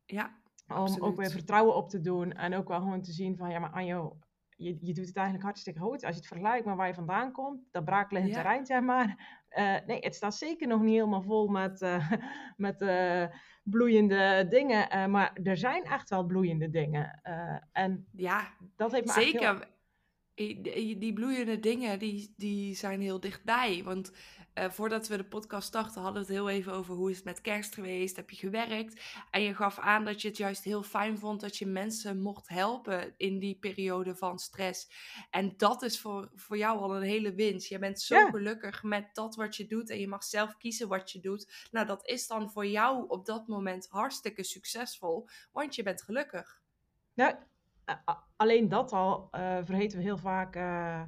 [0.06, 3.50] Ja, Om ook weer vertrouwen op te doen en ook wel gewoon te zien van...
[3.50, 4.18] ja, maar Anjo,
[4.62, 6.04] je, je doet het eigenlijk hartstikke goed.
[6.04, 8.41] Als je het vergelijkt met waar je vandaan komt, dat braakliggend ja.
[8.41, 9.39] terrein, zeg maar.
[9.58, 12.12] Uh, nee, het staat zeker nog niet helemaal vol met, uh,
[12.58, 13.26] met uh,
[13.63, 15.12] bloeiende dingen.
[15.12, 17.21] maar er zijn echt wel bloeiende dingen.
[17.71, 19.67] en ja, dat heeft me zeker.
[20.36, 23.84] Die bloeiende dingen, die, die zijn heel dichtbij.
[23.84, 24.12] Want
[24.54, 27.26] uh, voordat we de podcast starten, hadden we het heel even over hoe is het
[27.26, 29.02] met kerst geweest, heb je gewerkt?
[29.32, 32.48] En je gaf aan dat je het juist heel fijn vond dat je mensen mocht
[32.48, 34.89] helpen in die periode van stress.
[35.30, 37.67] En dat is voor, voor jou al een hele winst.
[37.67, 41.12] Je bent zo gelukkig met dat wat je doet en je mag zelf kiezen wat
[41.12, 41.67] je doet.
[41.72, 46.62] Nou, dat is dan voor jou op dat moment hartstikke succesvol, want je bent gelukkig.
[47.13, 47.36] Nou,
[48.36, 51.01] alleen dat al uh, vergeten we heel vaak uh,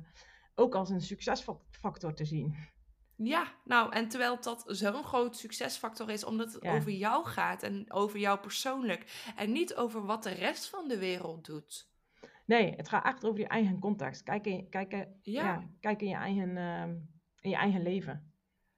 [0.55, 2.55] ook als een succesfactor te zien.
[3.15, 7.91] Ja, nou, en terwijl dat zo'n groot succesfactor is, omdat het over jou gaat en
[7.91, 9.31] over jou persoonlijk.
[9.35, 11.91] En niet over wat de rest van de wereld doet.
[12.45, 14.23] Nee, het gaat echt over je eigen context.
[14.23, 15.07] Kijk in, kijk, ja.
[15.21, 16.83] ja kijk in, je eigen, uh,
[17.39, 18.33] in je eigen leven.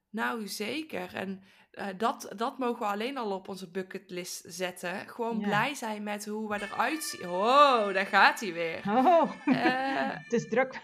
[0.10, 1.16] Nou, zeker.
[1.16, 1.44] En
[1.78, 5.10] uh, dat, dat mogen we alleen al op onze bucketlist zetten.
[5.10, 7.30] Gewoon blij zijn met hoe we eruit zien.
[7.30, 8.82] Oh, daar gaat hij weer.
[8.88, 10.80] Oh, uh, het is druk.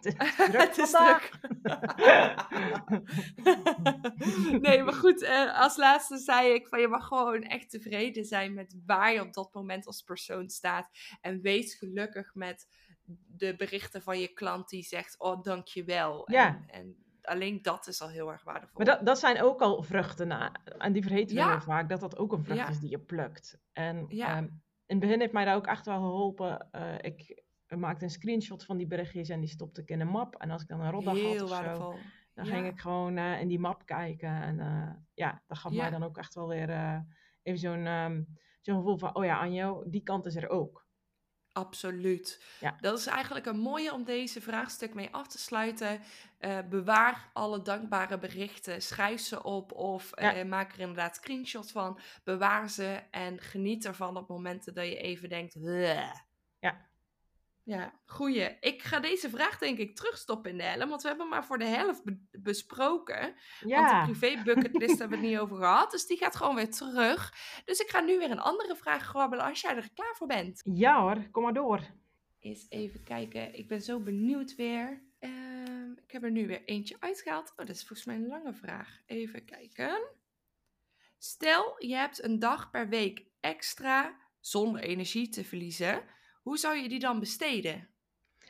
[0.00, 0.52] het is druk.
[0.52, 1.30] het is druk.
[4.60, 8.54] nee, maar goed, uh, als laatste zei ik van je mag gewoon echt tevreden zijn
[8.54, 10.90] met waar je op dat moment als persoon staat.
[11.20, 12.66] En wees gelukkig met
[13.26, 16.30] de berichten van je klant die zegt, oh dankjewel.
[16.30, 16.46] Ja.
[16.46, 18.76] En, en alleen dat is al heel erg waardevol.
[18.76, 20.52] Maar dat, dat zijn ook al vruchten.
[20.78, 21.88] En die vergeten we heel vaak.
[21.88, 23.58] Dat dat ook een vrucht is die je plukt.
[23.72, 24.38] En ja.
[24.38, 24.44] um,
[24.86, 26.68] in het begin heeft mij dat ook echt wel geholpen.
[26.72, 30.36] Uh, ik maakte een screenshot van die berichtjes en die stopte ik in een map.
[30.36, 31.92] En als ik dan een rotdag had of waardevol.
[31.92, 31.98] zo,
[32.34, 34.42] dan ging ik gewoon uh, in die map kijken.
[34.42, 37.04] En uh, ja, dat gaf mij dan ook echt wel weer
[37.42, 39.14] even zo'n um, zo'n gevoel van...
[39.14, 40.81] Oh ja, Anjo, die kant is er ook.
[41.52, 42.42] Absoluut.
[42.60, 42.76] Ja.
[42.80, 46.00] Dat is eigenlijk een mooie om deze vraagstuk mee af te sluiten.
[46.40, 48.82] Uh, bewaar alle dankbare berichten.
[48.82, 51.98] Schrijf ze op of uh, maak er inderdaad screenshot van.
[52.24, 55.60] Bewaar ze en geniet ervan op momenten dat je even denkt.
[55.60, 56.14] Bleh.
[56.58, 56.90] Ja.
[57.64, 58.56] Ja, goeie.
[58.60, 61.58] Ik ga deze vraag denk ik terugstoppen in de helm, want we hebben maar voor
[61.58, 63.34] de helft besproken.
[63.60, 63.80] Ja.
[63.80, 66.70] Want de privé bucketlist hebben we het niet over gehad, dus die gaat gewoon weer
[66.70, 67.34] terug.
[67.64, 70.60] Dus ik ga nu weer een andere vraag grabbelen als jij er klaar voor bent.
[70.64, 71.80] Ja hoor, kom maar door.
[72.38, 75.02] Eens even kijken, ik ben zo benieuwd weer.
[75.20, 75.30] Uh,
[76.04, 77.50] ik heb er nu weer eentje uitgehaald.
[77.50, 79.00] Oh, dat is volgens mij een lange vraag.
[79.06, 80.08] Even kijken.
[81.18, 86.02] Stel, je hebt een dag per week extra zonder energie te verliezen
[86.42, 87.88] hoe zou je die dan besteden?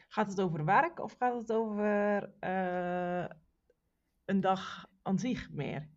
[0.08, 3.26] Gaat het over werk of gaat het over uh,
[4.24, 5.90] een dag aan zich meer?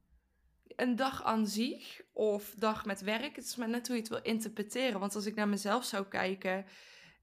[0.76, 3.36] Een dag aan zich of dag met werk.
[3.36, 5.00] Het is maar net hoe je het wil interpreteren.
[5.00, 6.66] Want als ik naar mezelf zou kijken,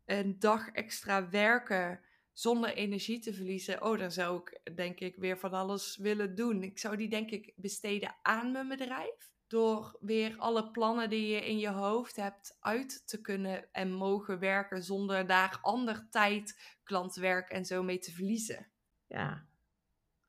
[0.04, 2.00] een dag extra werken
[2.32, 3.82] zonder energie te verliezen.
[3.82, 6.62] Oh, dan zou ik denk ik weer van alles willen doen.
[6.62, 11.46] Ik zou die denk ik besteden aan mijn bedrijf door weer alle plannen die je
[11.46, 17.48] in je hoofd hebt uit te kunnen en mogen werken zonder daar ander tijd, klantwerk
[17.50, 18.66] en zo mee te verliezen.
[19.06, 19.44] Ja.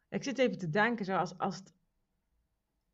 [0.09, 1.73] Ik zit even te denken, zoals als het,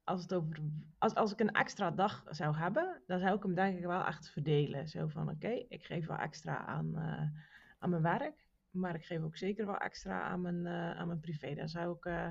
[0.03, 0.59] als, het over,
[0.97, 4.05] als, als ik een extra dag zou hebben, dan zou ik hem denk ik wel
[4.05, 4.87] echt verdelen.
[4.87, 7.41] Zo van, oké, ik geef wel extra aan, uh,
[7.79, 11.19] aan mijn werk, maar ik geef ook zeker wel extra aan mijn, uh, aan mijn
[11.19, 11.55] privé.
[11.55, 12.27] Dan zou ik uh,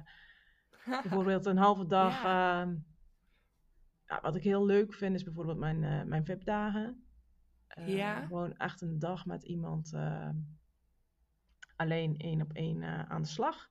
[1.02, 2.22] bijvoorbeeld een halve dag...
[2.22, 2.76] Ja.
[4.08, 7.04] Ehm, ja, wat ik heel leuk vind is bijvoorbeeld mijn, uh, mijn VIP-dagen.
[7.78, 8.26] Uh, ja.
[8.26, 10.30] Gewoon echt een dag met iemand uh,
[11.76, 13.70] alleen één op één aan de slag.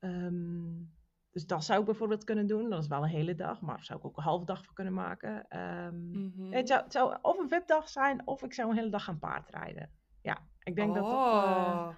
[0.00, 0.92] Um,
[1.32, 2.70] dus dat zou ik bijvoorbeeld kunnen doen.
[2.70, 4.74] Dat is wel een hele dag, maar daar zou ik ook een halve dag voor
[4.74, 5.58] kunnen maken.
[5.58, 6.52] Um, mm -hmm.
[6.52, 9.18] het, zou, het, zou, of een VIP-dag zijn, of ik zou een hele dag gaan
[9.18, 9.90] paardrijden.
[10.22, 10.94] Ja, ik denk oh.
[10.94, 11.94] dat dat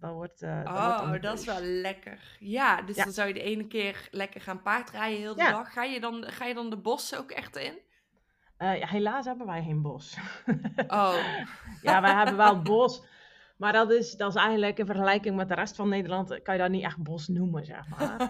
[0.00, 0.42] dat wordt.
[0.42, 2.36] Uh, oh, dat, dat is wel lekker.
[2.38, 3.04] Ja, dus ja.
[3.04, 5.50] dan zou je de ene keer lekker gaan paardrijden heel de ja.
[5.50, 5.72] dag.
[5.72, 7.78] Ga je, dan, ga je dan de bossen ook echt in?
[8.58, 10.16] Uh, ja, helaas hebben wij geen bos.
[10.86, 11.16] Oh.
[11.82, 13.02] ja, wij hebben wel bos.
[13.56, 16.60] Maar dat is, dat is eigenlijk in vergelijking met de rest van Nederland, kan je
[16.60, 18.20] dat niet echt bos noemen, zeg maar.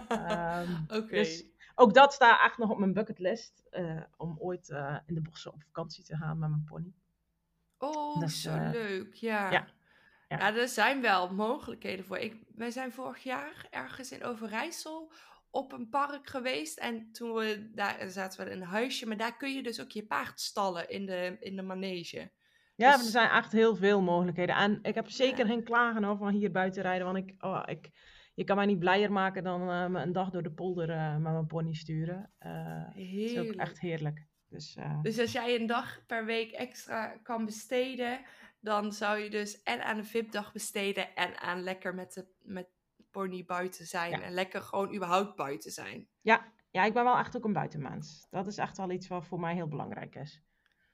[0.61, 0.95] um, Oké.
[0.95, 1.19] Okay.
[1.19, 3.63] Dus ook dat staat echt nog op mijn bucketlist.
[3.71, 4.69] Uh, om ooit
[5.05, 6.93] in de bossen op vakantie te gaan met mijn pony.
[7.77, 9.13] Oh, dus, zo leuk.
[9.13, 9.51] Ja.
[9.51, 9.67] ja.
[10.29, 10.37] Ja.
[10.37, 10.55] ja.
[10.55, 12.17] er zijn wel mogelijkheden voor.
[12.17, 15.11] Ik, wij zijn vorig jaar ergens in Overijssel
[15.51, 16.77] op een park geweest.
[16.79, 19.07] En toen we daar zaten we in een huisje.
[19.07, 22.31] Maar daar kun je dus ook je paard stallen in de, in de manege.
[22.75, 23.05] Ja, dus...
[23.05, 24.55] er zijn echt heel veel mogelijkheden.
[24.55, 25.51] En ik heb zeker ja.
[25.51, 27.05] geen klagen over hier buiten rijden.
[27.05, 27.89] Want ik, oh, ik,
[28.33, 31.11] je kan mij niet blijer maken dan uh, me een dag door de polder uh,
[31.13, 32.31] met mijn pony sturen.
[32.39, 34.27] Uh, dat is ook echt heerlijk.
[34.49, 38.19] Dus, dus als jij een dag per week extra kan besteden,
[38.59, 42.67] dan zou je dus en aan een VIP-dag besteden en aan lekker met de met
[43.11, 44.11] pony buiten zijn.
[44.11, 44.21] Ja.
[44.21, 46.07] En lekker gewoon überhaupt buiten zijn.
[46.21, 46.53] Ja.
[46.69, 48.27] ja, ik ben wel echt ook een buitenmens.
[48.29, 50.43] Dat is echt wel iets wat voor mij heel belangrijk is.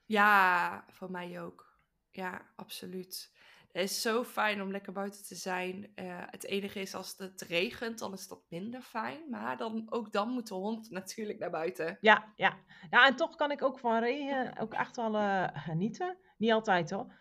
[0.05, 1.79] Ja, voor mij ook.
[2.09, 3.33] Ja, absoluut.
[3.71, 5.91] Het is zo fijn om lekker buiten te zijn.
[5.95, 9.29] Uh, het enige is als het regent, dan is dat minder fijn.
[9.29, 11.97] Maar dan, ook dan moet de hond natuurlijk naar buiten.
[12.01, 12.57] Ja, ja.
[12.89, 16.17] ja en toch kan ik ook van regen ook echt wel uh, genieten.
[16.37, 17.13] Niet altijd hoor.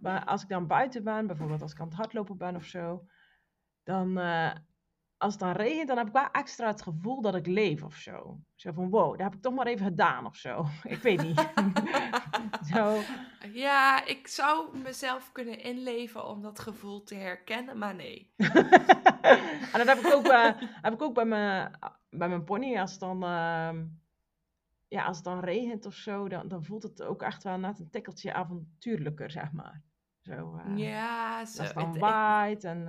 [0.00, 3.06] Maar als ik dan buiten ben, bijvoorbeeld als ik aan het hardlopen ben of zo,
[3.82, 4.50] dan uh,
[5.16, 7.94] als het dan regent, dan heb ik wel extra het gevoel dat ik leef of
[7.94, 8.40] zo.
[8.54, 10.64] Zo van, wow, dat heb ik toch maar even gedaan of zo.
[10.94, 11.52] Ik weet niet.
[12.72, 12.98] zo.
[13.52, 18.32] Ja, ik zou mezelf kunnen inleven om dat gevoel te herkennen, maar nee.
[19.72, 21.78] en dat heb ik ook, uh, heb ik ook bij, mijn,
[22.10, 22.78] bij mijn pony.
[22.78, 23.70] Als het dan, uh,
[24.88, 27.78] ja, als het dan regent of zo, dan, dan voelt het ook echt wel net
[27.78, 29.82] een tikkeltje avontuurlijker, zeg maar.
[30.20, 31.60] Zo, uh, ja, zo.
[31.62, 32.88] Als het dan waait en...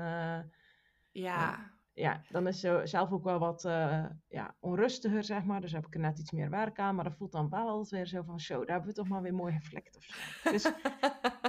[1.11, 5.61] ja ja, dan is ze zelf ook wel wat uh, ja, onrustiger, zeg maar.
[5.61, 6.95] Dus heb ik er net iets meer werk aan.
[6.95, 9.21] Maar dat voelt dan wel altijd weer zo van, zo, daar hebben we toch maar
[9.21, 10.51] weer mooi geflekt of zo.
[10.51, 10.71] Dus...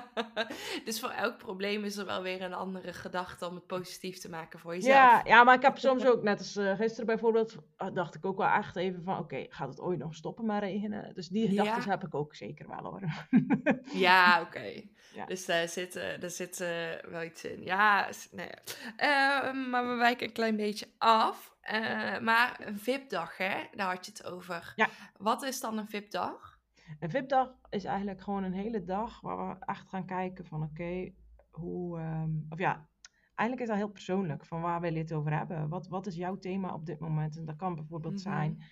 [0.85, 4.31] dus voor elk probleem is er wel weer een andere gedachte om het positief te
[4.31, 4.95] maken voor jezelf.
[4.95, 7.57] Ja, ja maar ik heb soms ook, net als uh, gisteren bijvoorbeeld,
[7.93, 10.63] dacht ik ook wel echt even van, oké, okay, gaat het ooit nog stoppen met
[10.63, 11.15] regenen?
[11.15, 11.91] Dus die gedachten ja.
[11.91, 13.03] heb ik ook zeker wel hoor.
[14.07, 14.57] ja, oké.
[14.57, 14.91] Okay.
[15.15, 15.27] Ja.
[15.27, 16.59] Dus daar zit, daar zit
[17.11, 17.63] wel iets in.
[17.63, 18.51] Ja, nee.
[19.71, 21.57] maar we wijken klein beetje af.
[21.73, 23.65] Uh, maar een VIP-dag, hè?
[23.71, 24.73] Daar had je het over.
[24.77, 24.89] Ja.
[25.17, 26.59] Wat is dan een VIP-dag?
[27.01, 30.71] Een VIP-dag is eigenlijk gewoon een hele dag waar we echt gaan kijken van oké,
[30.71, 31.15] okay,
[31.51, 32.01] hoe...
[32.01, 32.89] Um, of ja,
[33.35, 34.45] eigenlijk is dat heel persoonlijk.
[34.45, 35.69] Van waar wil je het over hebben?
[35.69, 37.37] Wat, wat is jouw thema op dit moment?
[37.37, 38.33] En dat kan bijvoorbeeld mm -hmm.
[38.33, 38.63] zijn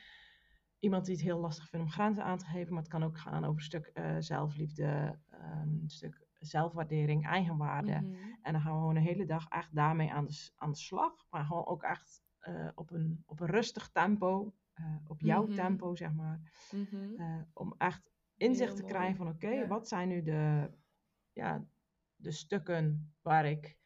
[0.79, 2.73] iemand die het heel lastig vindt om grenzen aan te geven.
[2.73, 7.99] Maar het kan ook gaan over een stuk uh, zelfliefde, um, een stuk zelfwaardering, eigenwaarde.
[8.01, 8.39] Mm -hmm.
[8.43, 11.27] En dan gaan we gewoon een hele dag echt daarmee aan de, aan de slag.
[11.31, 14.55] Maar gewoon ook echt uh, op, een, op een rustig tempo.
[14.81, 15.57] Uh, op jouw mm -hmm.
[15.57, 16.41] tempo, zeg maar.
[16.71, 17.15] Mm -hmm.
[17.21, 18.95] uh, om echt inzicht heel te mooi.
[18.95, 19.67] krijgen van oké, okay, ja.
[19.67, 20.71] wat zijn nu de,
[21.33, 21.65] ja,
[22.17, 23.79] de stukken waar ik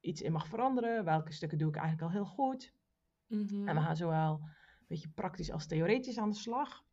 [0.00, 1.04] iets in mag veranderen?
[1.04, 2.74] Welke stukken doe ik eigenlijk al heel goed?
[3.26, 3.68] Mhm.
[3.68, 6.84] En we gaan zowel een beetje praktisch als theoretisch aan de slag.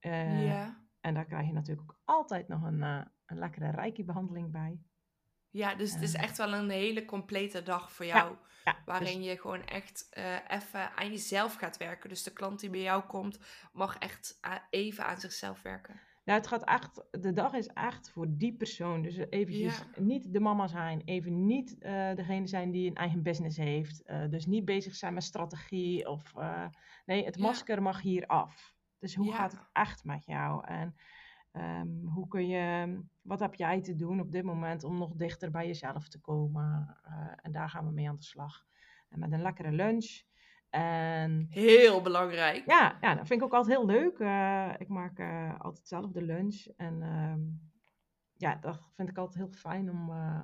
[0.00, 0.88] ja.
[1.00, 4.80] En daar krijg je natuurlijk ook altijd nog een, een lekkere reiki-behandeling bij.
[5.50, 8.30] Ja, dus het is echt wel een hele complete dag voor jou.
[8.30, 9.26] Ja, ja, waarin dus...
[9.26, 12.08] je gewoon echt uh, even aan jezelf gaat werken.
[12.08, 13.38] Dus de klant die bij jou komt,
[13.72, 14.40] mag echt
[14.70, 16.00] even aan zichzelf werken.
[16.24, 19.02] Nou, het gaat echt, de dag is echt voor die persoon.
[19.02, 20.02] Dus eventjes ja.
[20.02, 24.02] niet de mama zijn, even niet uh, degene zijn die een eigen business heeft.
[24.06, 26.32] Uh, dus niet bezig zijn met strategie of
[27.04, 28.74] nee, het masker mag hier af.
[28.98, 30.66] Dus hoe gaat het echt met jou?
[30.66, 30.96] En
[31.52, 35.50] Um, hoe kun je, wat heb jij te doen op dit moment om nog dichter
[35.50, 36.96] bij jezelf te komen?
[37.08, 38.64] Uh, en daar gaan we mee aan de slag.
[39.08, 40.22] En met een lekkere lunch.
[40.70, 42.66] En Heel belangrijk.
[42.66, 44.18] ja, ja, dat vind ik ook altijd heel leuk.
[44.18, 46.66] Eh, ik maak eh, altijd zelf de lunch.
[46.76, 47.40] En ehm,
[48.36, 50.40] ja, dat vind ik altijd heel fijn om eh,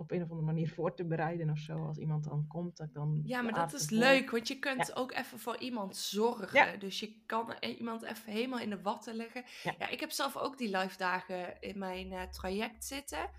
[0.00, 1.86] op een of andere manier voor te bereiden of zo.
[1.86, 4.96] Als iemand dan komt, dat ik dan Ja, maar dat is leuk, want je kunt
[4.96, 6.58] ook even voor iemand zorgen.
[6.72, 6.76] Ja.
[6.76, 9.44] Dus je kan e- iemand even helemaal in de watten leggen.
[9.62, 9.74] Ja.
[9.78, 13.30] Ja, ik heb zelf ook die live dagen in mijn eh, traject zitten.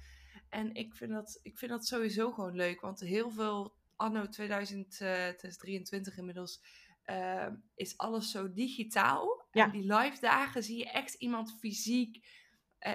[0.50, 4.92] En ik vind, dat, ik vind dat sowieso gewoon leuk, want heel veel, anno 2000,
[4.92, 6.62] eh, 2023 inmiddels,
[7.04, 9.46] eh, is alles zo digitaal.
[9.52, 9.66] Ja.
[9.66, 12.26] En die live dagen zie je echt iemand fysiek,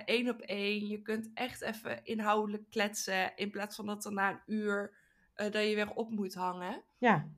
[0.04, 0.86] één op één.
[0.86, 4.96] Je kunt echt even inhoudelijk kletsen, in plaats van dat er na een uur
[5.34, 6.84] eh, dat je weer op moet hangen.
[6.98, 7.28] Ja,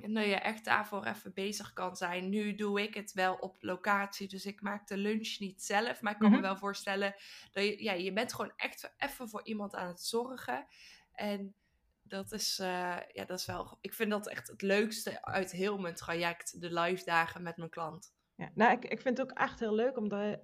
[0.00, 2.28] En dat je echt daarvoor even bezig kan zijn.
[2.28, 6.00] Nu doe ik het wel op locatie, dus ik maak de lunch niet zelf.
[6.02, 6.36] Maar ik kan Mhm.
[6.40, 7.14] me wel voorstellen
[7.52, 10.66] dat je, ja, je bent gewoon echt even voor iemand aan het zorgen.
[11.12, 11.54] En
[12.02, 15.78] dat is, eh, ja, dat is wel, ik vind dat echt het leukste uit heel
[15.78, 18.14] mijn traject, de live dagen met mijn klant.
[18.34, 18.50] ja.
[18.54, 20.38] Nou, ik, ik vind het ook echt heel leuk, omdat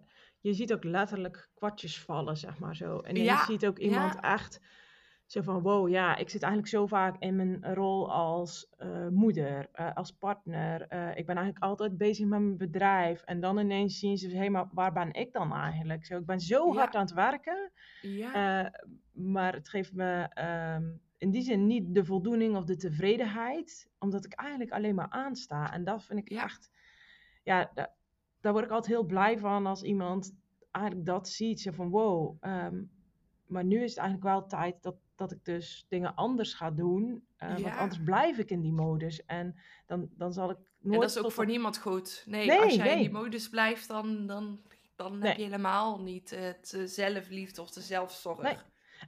[0.49, 2.99] je, ziet ook letterlijk kwartjes vallen, zeg maar zo.
[2.99, 4.21] En Ja, je ziet ook iemand ja.
[4.35, 4.61] echt
[5.27, 9.69] zo van, wow, ja, ik zit eigenlijk zo vaak in mijn rol als eh, moeder,
[9.73, 10.87] eh, als partner.
[10.89, 13.23] Eh, ik ben eigenlijk altijd bezig met mijn bedrijf.
[13.23, 16.05] En dan ineens zien ze, hé, maar waar ben ik dan eigenlijk?
[16.07, 16.79] Zo, ik ben zo Ja.
[16.79, 17.73] hard aan het werken.
[18.01, 18.73] Ja,
[19.13, 20.85] maar het geeft me ehm,
[21.19, 25.73] in die zin niet de voldoening of de tevredenheid, omdat ik eigenlijk alleen maar aansta.
[25.73, 26.43] En dat vind ik Ja.
[26.43, 26.71] echt,
[27.43, 27.95] ja, da-
[28.45, 30.35] daar word ik altijd heel blij van als iemand
[30.71, 31.61] eigenlijk dat ziet.
[31.61, 32.83] Zo van, wow, ehm,
[33.47, 37.27] maar nu is het eigenlijk wel tijd dat, dat ik dus dingen anders ga doen.
[37.37, 39.25] eh, Want anders blijf ik in die modus.
[39.25, 39.55] En
[39.87, 42.25] dan, dan zal ik nooit en dat is ook voor op- niemand goed.
[42.27, 44.61] Nee, Nee, als jij in die modus blijft, dan, dan,
[44.97, 48.43] dan heb je helemaal niet het eh, zelfliefde of de zelfzorg.
[48.43, 48.57] Nee.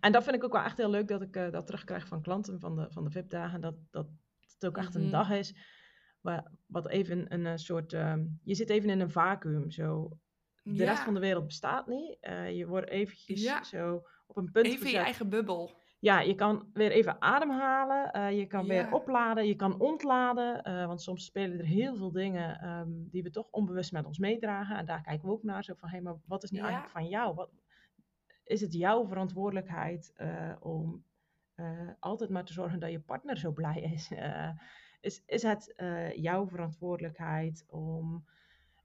[0.00, 2.22] En dat vind ik ook wel echt heel leuk dat ik eh, dat terugkrijg van
[2.22, 3.60] klanten van de, van de VIP-dagen.
[3.60, 4.06] Dat, dat
[4.54, 5.10] het ook echt een Mhm.
[5.10, 5.54] dag is
[6.66, 7.92] wat even een, soort...
[7.92, 9.70] ehm, je zit even in een vacuüm.
[9.70, 10.10] Zo.
[10.62, 12.16] De rest van de wereld bestaat niet.
[12.20, 13.62] Eh, je wordt eventjes Ja.
[13.62, 15.70] zo op een punt Even je eigen bubbel.
[15.98, 18.12] Ja, je kan weer even ademhalen.
[18.12, 19.46] eh, je kan weer opladen.
[19.46, 20.62] Je kan ontladen.
[20.62, 24.18] eh, want soms spelen er heel veel dingen ehm, die we toch onbewust met ons
[24.18, 24.76] meedragen.
[24.76, 25.64] En daar kijken we ook naar.
[25.64, 27.34] Zo van, hé, maar wat is nu eigenlijk van jou?
[27.34, 27.50] Wat,
[28.44, 30.12] is het jouw verantwoordelijkheid
[30.60, 31.04] om
[32.00, 34.10] altijd maar te zorgen dat je partner zo blij is?
[35.06, 38.24] Is, is het eh, jouw verantwoordelijkheid om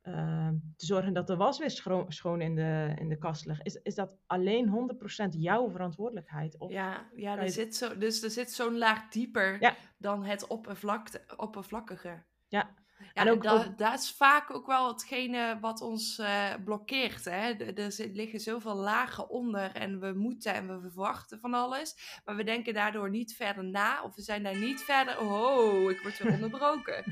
[0.02, 1.70] ehm, te zorgen dat de was weer
[2.08, 3.66] schoon in de, in de kast ligt?
[3.66, 4.90] Is, is dat alleen
[5.28, 6.58] 100% jouw verantwoordelijkheid?
[6.58, 9.76] Of, Ja, ja er je- zit zo, dus er zit zo'n laag dieper Ja.
[9.98, 12.24] dan het oppervlakte, oppervlakkige.
[12.48, 12.70] Ja.
[13.14, 17.26] Ja, En ook- da- ook- dat is vaak ook wel hetgene wat ons eh, blokkeert.
[17.26, 17.52] Hè?
[17.54, 22.20] Er, er liggen zoveel lagen onder en we moeten en we verwachten van alles.
[22.26, 25.20] Maar we denken daardoor niet verder na of we zijn daar niet verder...
[25.20, 27.04] Oh, ik word weer onderbroken.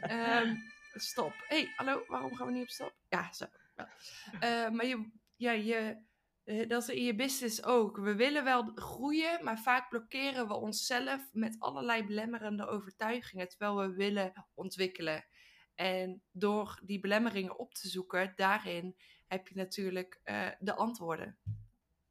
[0.00, 0.54] Ehm,
[0.94, 1.32] stop.
[1.48, 2.92] hey, hallo, waarom gaan we niet op stop?
[3.08, 3.44] Ja, zo.
[3.74, 3.86] wel.
[4.40, 5.96] Eh, maar je, ja, je,
[6.44, 7.96] dat is in je business ook.
[7.96, 13.94] We willen wel groeien, maar vaak blokkeren we onszelf met allerlei belemmerende overtuigingen, terwijl we
[13.94, 15.24] willen ontwikkelen.
[15.74, 21.38] En door die belemmeringen op te zoeken, daarin heb je natuurlijk eh, de antwoorden.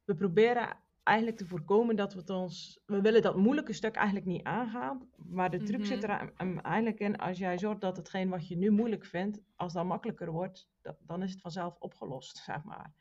[0.04, 2.80] we proberen eigenlijk te voorkomen dat we het ons...
[2.86, 5.08] We willen dat moeilijke stuk eigenlijk niet aangaan.
[5.16, 5.86] Maar de truc Mhm.
[5.88, 9.04] zit er a- am- eigenlijk in, als jij zorgt dat hetgeen wat je nu moeilijk
[9.06, 12.92] vindt, als dat makkelijker wordt, da- dan is het vanzelf opgelost, zeg maar.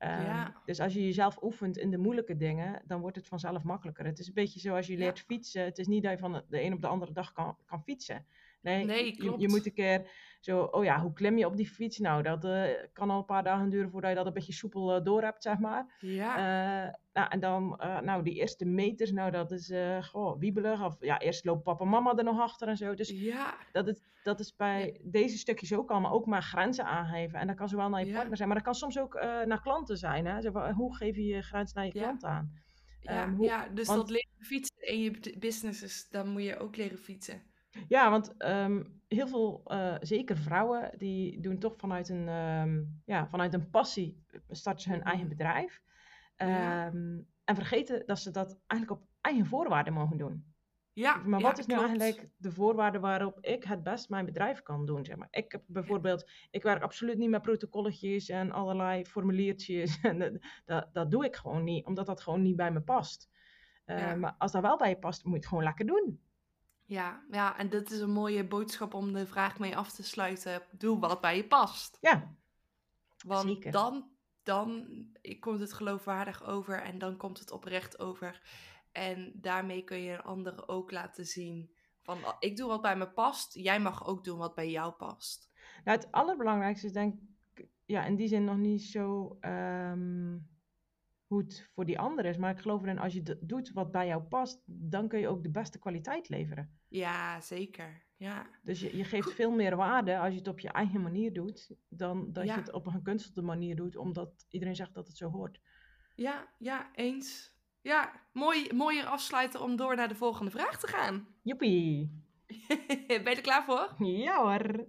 [0.00, 0.54] Ehm, Ja.
[0.64, 4.04] Dus als je jezelf oefent in de moeilijke dingen, dan wordt het vanzelf makkelijker.
[4.04, 4.98] Het is een beetje zoals je Ja.
[4.98, 5.64] leert fietsen.
[5.64, 8.26] Het is niet dat je van de een op de andere dag kan, kan fietsen.
[8.62, 9.40] Nee, Nee, je- je, klopt.
[9.40, 11.98] je moet een keer zo, oh ja, hoe klim je op die fiets?
[11.98, 14.94] Nou, dat eh, kan al een paar dagen duren voordat je dat een beetje soepel
[14.96, 15.94] eh, door hebt, zeg maar.
[15.98, 20.84] Ja, Eh, nou, en dan, nou, die eerste meters, nou, dat is, goh, wiebelig.
[20.84, 22.94] Of ja, eerst loopt papa en mama er nog achter en zo.
[22.94, 27.38] Dus ja, dat is, dat is bij deze stukjes ook allemaal ook maar grenzen aangeven.
[27.38, 28.14] En dat kan zowel naar je Ja.
[28.14, 30.26] partner zijn, maar dat kan soms ook naar klanten zijn.
[30.26, 30.40] Hè?
[30.40, 32.52] Zo hoe geef je je grens naar je klant aan?
[33.00, 33.68] ja, Ehm, hoe- ja.
[33.68, 37.42] Dus want- dat leren fietsen in je business, dan moet je ook leren fietsen.
[37.88, 43.28] Ja, want ehm, heel veel, eh, zeker vrouwen, die doen toch vanuit een, ehm, ja,
[43.28, 45.36] vanuit een passie, starten ze hun eigen Mhm.
[45.36, 45.82] bedrijf.
[46.36, 46.86] Ja.
[46.86, 50.44] Ehm, En vergeten dat ze dat eigenlijk op eigen voorwaarden mogen doen.
[50.92, 51.88] Ja, Maar ja, wat is nu klopt.
[52.00, 55.04] eigenlijk de voorwaarde waarop ik het best mijn bedrijf kan doen?
[55.04, 55.28] Zeg maar.
[55.30, 59.98] Ik heb bijvoorbeeld, ik werk absoluut niet met protocolletjes en allerlei formuliertjes.
[60.12, 60.32] En dat,
[60.64, 63.28] dat, dat doe ik gewoon niet, omdat dat gewoon niet bij me past.
[63.84, 64.14] Eh, Ja.
[64.14, 66.20] Maar als dat wel bij je past, moet je het gewoon lekker doen.
[66.90, 70.62] Ja, ja, en dit is een mooie boodschap om de vraag mee af te sluiten.
[70.70, 71.98] Doe wat bij je past.
[72.00, 72.34] Ja,
[73.26, 73.72] Want Zeker.
[73.72, 74.10] dan,
[74.42, 74.86] dan
[75.40, 78.42] komt het geloofwaardig over en dan komt het oprecht over.
[78.92, 83.08] En daarmee kun je een andere ook laten zien Van ik doe wat bij me
[83.08, 85.50] past, jij mag ook doen wat bij jou past.
[85.84, 87.14] Nou, het allerbelangrijkste is denk
[87.54, 90.38] ik, ja, in die zin nog niet zo ehm,
[91.30, 92.36] hoe het voor die ander is.
[92.36, 95.42] Maar ik geloof erin, als je doet wat bij jou past, dan kun je ook
[95.42, 96.78] de beste kwaliteit leveren.
[96.88, 98.02] Ja, zeker.
[98.16, 98.46] Ja.
[98.62, 101.70] Dus je, je geeft veel meer waarde als je het op je eigen manier doet,
[101.88, 105.30] dan dat je het op een gekunstelde manier doet, omdat iedereen zegt dat het zo
[105.30, 105.60] hoort.
[106.14, 107.54] Ja, ja, eens.
[107.80, 111.28] Ja, mooi, mooier afsluiten om door naar de volgende vraag te gaan.
[111.42, 112.24] Joepie.
[113.06, 114.06] ben je er klaar voor?
[114.06, 114.86] Ja hoor.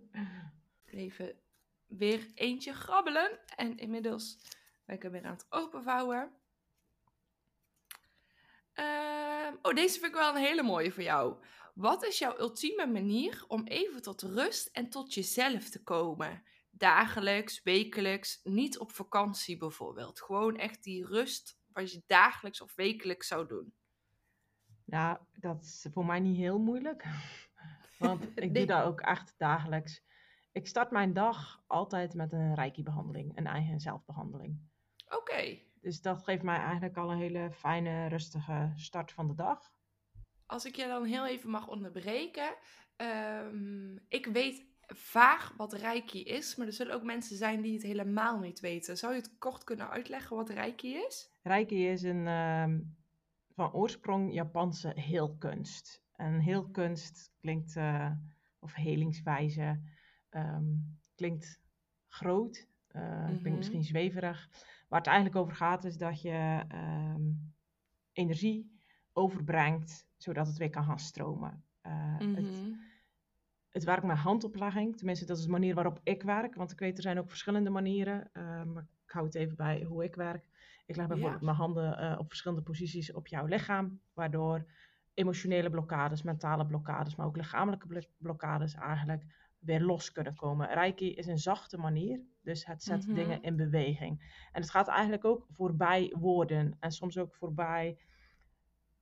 [0.85, 1.35] Even
[1.87, 3.39] weer eentje grabbelen.
[3.55, 4.37] En inmiddels
[4.85, 6.31] ben ik hem weer aan het openvouwen.
[8.75, 11.43] Uh, oh, deze vind ik wel een hele mooie voor jou.
[11.73, 16.43] Wat is jouw ultieme manier om even tot rust en tot jezelf te komen?
[16.71, 20.21] Dagelijks, wekelijks, niet op vakantie bijvoorbeeld.
[20.21, 23.73] Gewoon echt die rust wat je dagelijks of wekelijks zou doen.
[24.85, 27.05] Nou, dat is voor mij niet heel moeilijk.
[27.99, 30.03] Want ik doe dat ook echt dagelijks.
[30.51, 34.70] Ik start mijn dag altijd met een reiki-behandeling, een eigen zelfbehandeling.
[35.17, 35.59] Oké.
[35.81, 39.71] Dus dat geeft mij eigenlijk al een hele fijne, rustige start van de dag.
[40.45, 42.55] Als ik je dan heel even mag onderbreken.
[42.97, 47.83] Um, ik weet vaag wat reiki is, maar er zullen ook mensen zijn die het
[47.83, 48.97] helemaal niet weten.
[48.97, 51.29] Zou je het kort kunnen uitleggen wat reiki is?
[51.43, 52.79] Reiki is een ehm,
[53.55, 56.03] van oorsprong Japanse heelkunst.
[56.15, 58.11] En heelkunst klinkt, uh,
[58.59, 59.81] of helingswijze,
[60.29, 61.61] um, klinkt
[62.07, 63.55] groot, uh, klinkt mhm.
[63.55, 64.49] misschien zweverig.
[64.91, 67.53] Waar het eigenlijk over gaat is dat je um,
[68.11, 68.79] energie
[69.13, 71.63] overbrengt, zodat het weer kan gaan stromen.
[71.87, 72.73] Uh, het, mhm.
[73.69, 76.97] het, werkt met handoplegging, tenminste dat is de manier waarop ik werk, want ik weet
[76.97, 78.29] er zijn ook verschillende manieren,
[78.73, 80.45] maar ik hou het even bij hoe ik werk.
[80.85, 84.65] Ik leg bijvoorbeeld mijn handen op verschillende posities op jouw lichaam, waardoor
[85.13, 89.23] emotionele blokkades, mentale blokkades, maar ook lichamelijke blokkades eigenlijk
[89.61, 90.67] weer los kunnen komen.
[90.67, 93.15] Reiki is een zachte manier, dus het zet mhm.
[93.15, 94.19] dingen in beweging.
[94.51, 97.97] En het gaat eigenlijk ook voorbij woorden en soms ook voorbij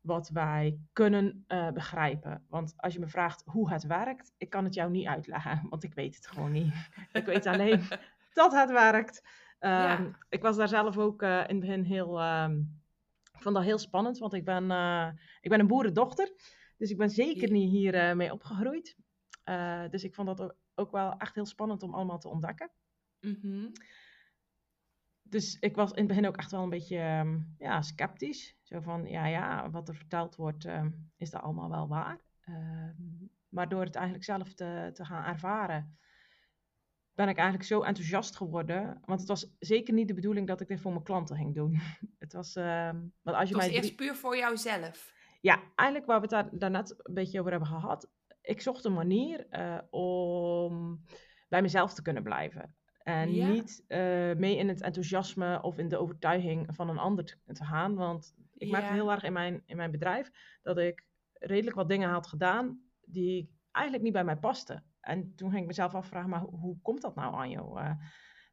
[0.01, 2.45] wat wij kunnen uh, begrijpen.
[2.49, 5.83] Want als je me vraagt hoe het werkt, ik kan het jou niet uitleggen, want
[5.83, 6.73] ik weet het gewoon niet.
[7.11, 7.81] ik weet alleen
[8.33, 9.23] dat het werkt.
[9.59, 12.81] Um, Ik was daar zelf ook uh, in het begin heel, um,
[13.33, 15.07] ik vond dat heel spannend, want ik ben, uh,
[15.41, 16.31] ik ben een boerendochter.
[16.77, 18.97] Dus ik ben zeker niet hier mee opgegroeid.
[19.49, 22.71] Uh, dus ik vond dat ook wel echt heel spannend om allemaal te ontdekken.
[23.19, 23.71] Mm
[25.21, 28.57] Dus ik was in het begin ook echt wel een beetje um, ja, sceptisch.
[28.63, 32.19] Zo van, ja, ja, wat er verteld wordt, um, is dat allemaal wel waar?
[32.45, 32.89] Uh,
[33.49, 35.97] maar door het eigenlijk zelf te, te gaan ervaren,
[37.13, 39.01] ben ik eigenlijk zo enthousiast geworden.
[39.05, 41.79] Want het was zeker niet de bedoeling dat ik dit voor mijn klanten ging doen.
[42.23, 45.13] het was, want als je het was mij eerst puur voor jouzelf.
[45.41, 48.09] Ja, eigenlijk waar we het daar, daarnet een beetje over hebben gehad
[48.49, 51.03] ik zocht een manier uh, om
[51.49, 52.75] bij mezelf te kunnen blijven.
[52.99, 53.97] En niet uh,
[54.35, 57.95] mee in het enthousiasme of in de overtuiging van een ander te, te gaan.
[57.95, 58.71] Want ik ja.
[58.71, 60.31] merkte heel erg in mijn, in mijn bedrijf
[60.61, 64.83] dat ik redelijk wat dingen had gedaan die eigenlijk niet bij mij pasten.
[64.99, 67.79] En toen ging ik mezelf afvragen, maar hoe, hoe komt dat nou aan jou?
[67.79, 67.91] Uh,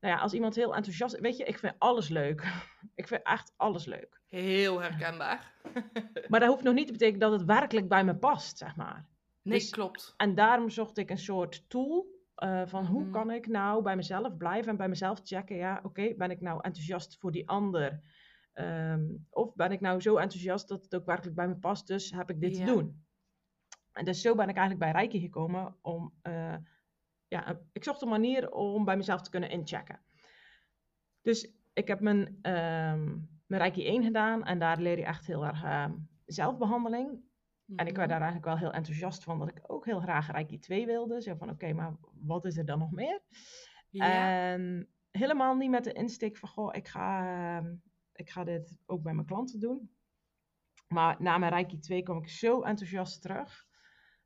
[0.01, 1.21] nou ja, als iemand heel enthousiast...
[1.21, 2.53] Weet je, ik vind alles leuk.
[2.95, 4.21] ik vind echt alles leuk.
[4.27, 5.53] Heel herkenbaar.
[6.29, 9.07] maar dat hoeft nog niet te betekenen dat het werkelijk bij me past, zeg maar.
[9.47, 10.15] Nee, dus, klopt.
[10.17, 12.07] En daarom zocht ik een soort tool
[12.45, 13.11] uh, van hoe mhm.
[13.11, 16.61] kan ik nou bij mezelf blijven en bij mezelf checken, ja, oké, ben ik nou
[16.63, 18.01] enthousiast voor die ander?
[18.55, 22.11] Um, of ben ik nou zo enthousiast dat het ook werkelijk bij me past, dus
[22.11, 23.05] heb ik dit te doen?
[23.93, 26.57] En dus zo ben ik eigenlijk bij Reiki gekomen om, uh,
[27.29, 30.01] ja, ik zocht een manier om bij mezelf te kunnen inchecken.
[31.23, 35.47] Dus ik heb mijn, um, mijn Reiki 1 gedaan en daar leer je echt heel
[35.47, 35.87] erg uh,
[36.25, 37.26] zelfbehandeling.
[37.75, 38.19] En ik werd mhm.
[38.19, 41.23] daar eigenlijk wel heel enthousiast van dat ik ook heel graag Reiki 2 wilde.
[41.23, 43.23] Zo van, oké, maar wat is er dan nog meer?
[43.91, 47.75] En helemaal niet met de insteek van, goh, ik ga, ehm,
[48.13, 49.91] ik ga dit ook bij mijn klanten doen.
[50.89, 53.65] Maar na mijn Reiki 2 kwam ik zo enthousiast terug.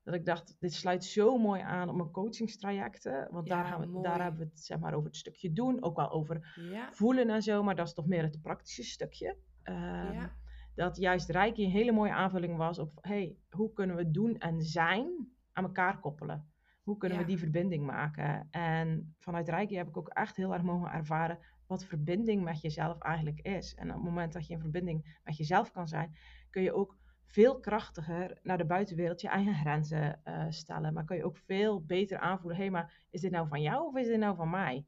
[0.02, 3.28] Dat ik dacht, dit sluit zo mooi aan op mijn coachingstrajecten.
[3.30, 5.82] Want daar, gaan we, daar hebben we het zeg maar, over het stukje doen.
[5.82, 6.58] Ook wel over
[6.90, 7.62] voelen en zo.
[7.62, 9.36] Maar dat is toch meer het praktische stukje.
[9.64, 10.39] Um, ja
[10.80, 14.62] dat juist Reiki een hele mooie aanvulling was op, hey, hoe kunnen we doen en
[14.62, 16.48] zijn aan elkaar koppelen?
[16.82, 18.48] Hoe kunnen we die verbinding maken?
[18.50, 22.98] En vanuit Reiki heb ik ook echt heel erg mogen ervaren wat verbinding met jezelf
[22.98, 23.74] eigenlijk is.
[23.74, 26.14] En op het moment dat je in verbinding met jezelf kan zijn,
[26.50, 30.92] kun je ook veel krachtiger naar de buitenwereld je eigen grenzen uh, stellen.
[30.92, 33.86] Maar kun je ook veel beter aanvoelen, hé, hey, maar is dit nou van jou
[33.86, 34.86] of is dit nou van mij?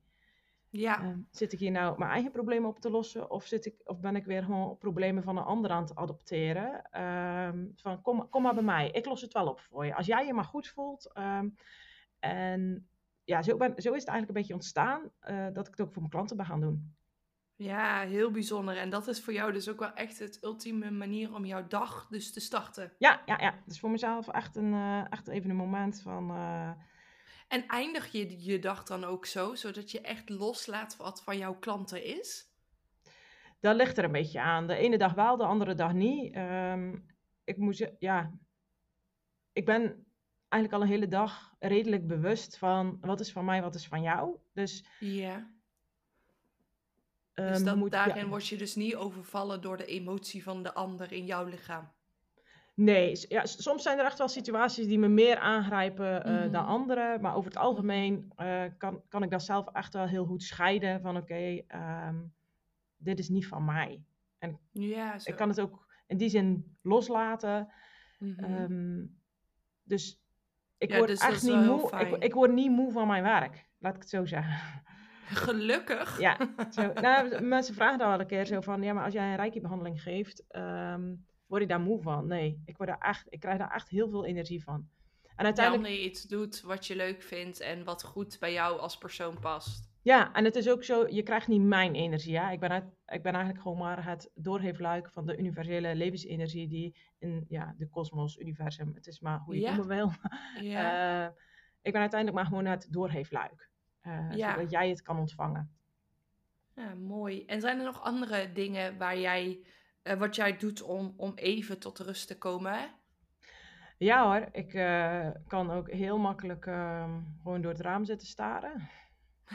[0.72, 1.00] Ja.
[1.02, 3.30] Ehm, zit ik hier nou mijn eigen problemen op te lossen?
[3.30, 6.90] Of, zit ik, of ben ik weer gewoon problemen van een ander aan het adopteren?
[6.90, 9.94] Ehm, van kom, kom maar bij mij, ik los het wel op voor je.
[9.94, 11.12] Als jij je maar goed voelt.
[11.12, 11.48] ehm,
[12.18, 12.88] en
[13.24, 15.92] ja, zo, ben, zo is het eigenlijk een beetje ontstaan eh, dat ik het ook
[15.92, 16.94] voor mijn klanten ben gaan doen.
[17.56, 18.76] ja, heel bijzonder.
[18.76, 22.06] En dat is voor jou dus ook wel echt het ultieme manier om jouw dag
[22.10, 22.92] dus te starten.
[22.98, 23.54] Ja, ja, ja.
[23.64, 26.30] Het is voor mezelf echt, een, eh, echt even een moment van...
[27.52, 31.54] En eindig je je dag dan ook zo, zodat je echt loslaat wat van jouw
[31.58, 32.50] klanten is?
[33.60, 34.66] Dat ligt er een beetje aan.
[34.66, 36.34] De ene dag wel, de andere dag niet.
[36.34, 36.96] Ehm,
[37.44, 38.32] ik moet ze- ja,
[39.52, 40.06] ik ben
[40.48, 44.02] eigenlijk al een hele dag redelijk bewust van wat is van mij, wat is van
[44.02, 44.36] jou.
[44.52, 45.50] Dus, Ja.
[47.32, 50.62] ehm, Dus dat, moet, ja, daarin word je dus niet overvallen door de emotie van
[50.62, 51.92] de ander in jouw lichaam.
[52.84, 56.70] Nee, ja, soms zijn er echt wel situaties die me meer aangrijpen eh, dan Mhm.
[56.70, 57.18] andere.
[57.20, 61.00] Maar over het algemeen eh, kan, kan ik dat zelf echt wel heel goed scheiden
[61.00, 62.16] van oké, ehm,
[62.96, 64.02] dit is niet van mij.
[64.72, 65.30] Ja, zo.
[65.30, 67.68] Ik kan het ook in die zin loslaten.
[68.18, 68.44] Mhm.
[68.44, 69.04] Ehm,
[69.82, 70.22] dus
[70.78, 72.16] ik Ja, word dus echt niet moe.
[72.18, 73.66] Ik word niet moe van mijn werk.
[73.78, 74.82] Laat ik het zo zeggen.
[75.44, 76.20] Gelukkig.
[76.20, 76.36] Ja,
[76.70, 79.36] zo, nou, mensen vragen dan wel een keer zo van, ja, maar als jij een
[79.36, 81.14] reiki-behandeling geeft, ehm,
[81.52, 82.26] word je daar moe van?
[82.26, 84.74] Nee, ik, word daar echt, ik krijg daar echt heel veel energie van.
[85.22, 88.52] En Ja, uiteindelijk, omdat je iets doet wat je leuk vindt en wat goed bij
[88.52, 89.90] jou als persoon past.
[90.02, 92.32] ja, en het is ook zo, je krijgt niet mijn energie.
[92.32, 92.50] Ja?
[92.50, 96.96] Ik, ben uit- ik ben eigenlijk gewoon maar het doorheefluik van de universele levensenergie die
[97.18, 99.66] in ja, de kosmos, universum, het is maar hoe je Ja.
[99.68, 100.12] het noemen wil.
[100.72, 101.24] Ja.
[101.26, 101.30] Eh,
[101.82, 103.70] ik ben uiteindelijk maar gewoon het doorheefluik.
[104.02, 104.52] Ja.
[104.54, 105.72] Zodat jij het kan ontvangen.
[106.74, 107.44] ja, mooi.
[107.44, 109.64] En zijn er nog andere dingen waar jij,
[110.02, 113.00] eh, wat jij doet om, om even tot rust te komen?
[113.98, 118.88] Ja hoor, ik eh, kan ook heel makkelijk ehm, gewoon door het raam zitten staren.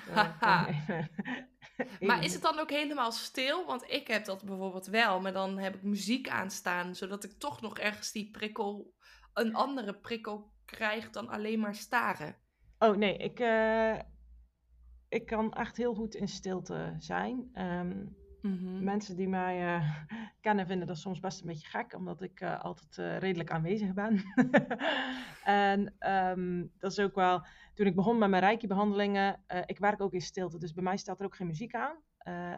[0.39, 1.09] Eh, even-
[2.07, 3.65] Maar is het dan ook helemaal stil?
[3.65, 7.61] Want ik heb dat bijvoorbeeld wel, maar dan heb ik muziek aanstaan, zodat ik toch
[7.61, 8.93] nog ergens die prikkel,
[9.33, 12.35] een andere prikkel krijg dan alleen maar staren.
[12.79, 13.39] Oh nee, ik,
[15.09, 17.49] ik kan echt heel goed in stilte zijn.
[18.41, 18.83] Mhm.
[18.83, 19.89] Mensen die mij eh,
[20.41, 23.93] kennen vinden dat soms best een beetje gek, omdat ik eh, altijd eh, redelijk aanwezig
[23.93, 24.21] ben.
[25.43, 30.01] en ehm, dat is ook wel, toen ik begon met mijn reiki-behandelingen, eh, ik werk
[30.01, 31.97] ook in stilte, dus bij mij staat er ook geen muziek aan.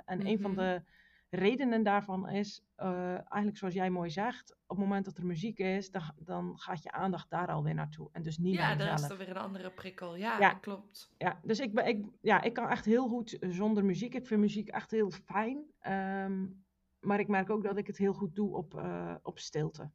[0.06, 0.60] En een van Mhm.
[0.60, 0.84] de
[1.30, 5.60] redenen daarvan is, eh, eigenlijk zoals jij mooi zegt, op het moment dat er muziek
[5.60, 8.10] is, dan, dan gaat je aandacht daar alweer naartoe.
[8.12, 10.16] En dus niet Ja, naar dan is er weer een andere prikkel.
[10.16, 10.54] Ja, Ja.
[10.54, 11.12] klopt.
[11.18, 14.14] Ja, dus ik, ben, ik, ja, ik kan echt heel goed zonder muziek.
[14.16, 15.64] Ik vind muziek echt heel fijn.
[15.80, 16.46] Ehm,
[17.00, 19.90] maar ik merk ook dat ik het heel goed doe op, eh, op stilte.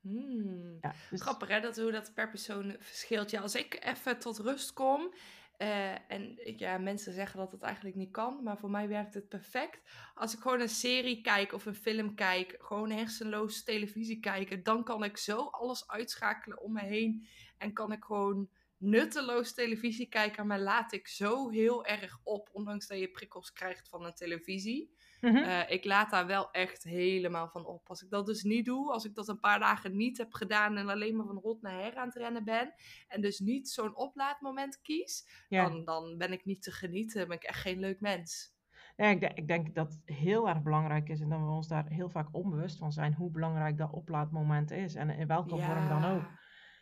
[0.00, 0.78] Hmm.
[0.80, 3.30] Ja, dus, Grappig hè, dat, hoe dat per persoon verschilt.
[3.30, 5.12] Ja, als ik even tot rust kom.
[5.60, 9.28] Eh, en ja, mensen zeggen dat het eigenlijk niet kan, maar voor mij werkt het
[9.28, 9.80] perfect.
[10.14, 14.84] Als ik gewoon een serie kijk of een film kijk, gewoon hersenloos televisie kijken, dan
[14.84, 17.26] kan ik zo alles uitschakelen om me heen.
[17.58, 22.86] En kan ik gewoon nutteloos televisie kijken, maar laat ik zo heel erg op, ondanks
[22.86, 24.94] dat je prikkels krijgt van een televisie.
[25.20, 25.36] Mhm.
[25.36, 27.88] Eh, ik laat daar wel echt helemaal van op.
[27.88, 30.76] Als ik dat dus niet doe, als ik dat een paar dagen niet heb gedaan
[30.76, 32.74] en alleen maar van rot naar her aan het rennen ben,
[33.08, 35.68] en dus niet zo'n oplaadmoment kies, ja.
[35.68, 37.28] dan, dan ben ik niet te genieten.
[37.28, 38.58] Ben ik echt geen leuk mens.
[38.96, 41.68] Ja, ik, denk, ik denk dat het heel erg belangrijk is en dat we ons
[41.68, 45.88] daar heel vaak onbewust van zijn hoe belangrijk dat oplaadmoment is en in welke vorm
[45.88, 46.24] dan ook.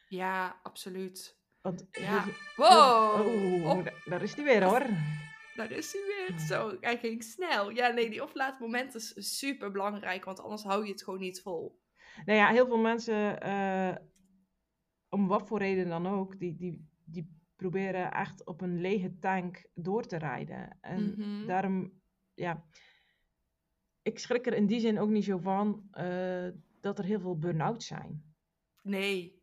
[0.08, 1.38] Ja, absoluut.
[1.60, 2.24] Want Ja.
[2.56, 3.66] Wow!
[3.66, 4.86] Oh, daar is die weer hoor.
[5.58, 6.38] Daar is hij weer.
[6.38, 7.70] Zo, hij ging snel.
[7.70, 11.80] Ja, nee, die oplaadmoment is super belangrijk, want anders hou je het gewoon niet vol.
[12.24, 13.96] Nou ja, heel veel mensen, eh,
[15.08, 19.66] om wat voor reden dan ook, die, die, die proberen echt op een lege tank
[19.74, 20.78] door te rijden.
[20.80, 21.46] En Mhm.
[21.46, 22.00] daarom,
[22.34, 22.64] ja,
[24.02, 26.48] ik schrik er in die zin ook niet zo van eh,
[26.80, 28.34] dat er heel veel burn-out zijn.
[28.82, 29.37] Nee.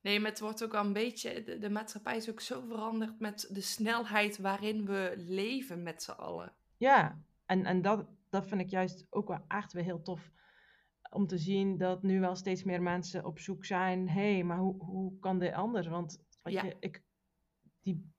[0.00, 1.42] Nee, maar het wordt ook wel een beetje.
[1.42, 6.10] De, de maatschappij is ook zo veranderd met de snelheid waarin we leven met z'n
[6.10, 6.52] allen.
[6.76, 10.30] Ja, en, en dat, dat vind ik juist ook wel echt weer heel tof
[11.10, 14.08] om te zien dat nu wel steeds meer mensen op zoek zijn.
[14.08, 15.86] Hé, hey, maar hoe, hoe kan dit anders?
[15.86, 16.62] Want weet Ja.
[16.64, 17.02] je, ik,
[17.82, 18.10] die,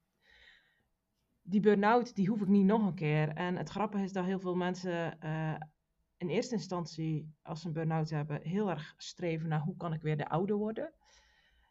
[1.42, 3.30] die burn-out, die hoef ik niet nog een keer.
[3.30, 5.56] En het grappige is dat heel veel mensen eh,
[6.18, 10.02] in eerste instantie, als ze een burn-out hebben, heel erg streven naar hoe kan ik
[10.02, 10.94] weer de oude worden.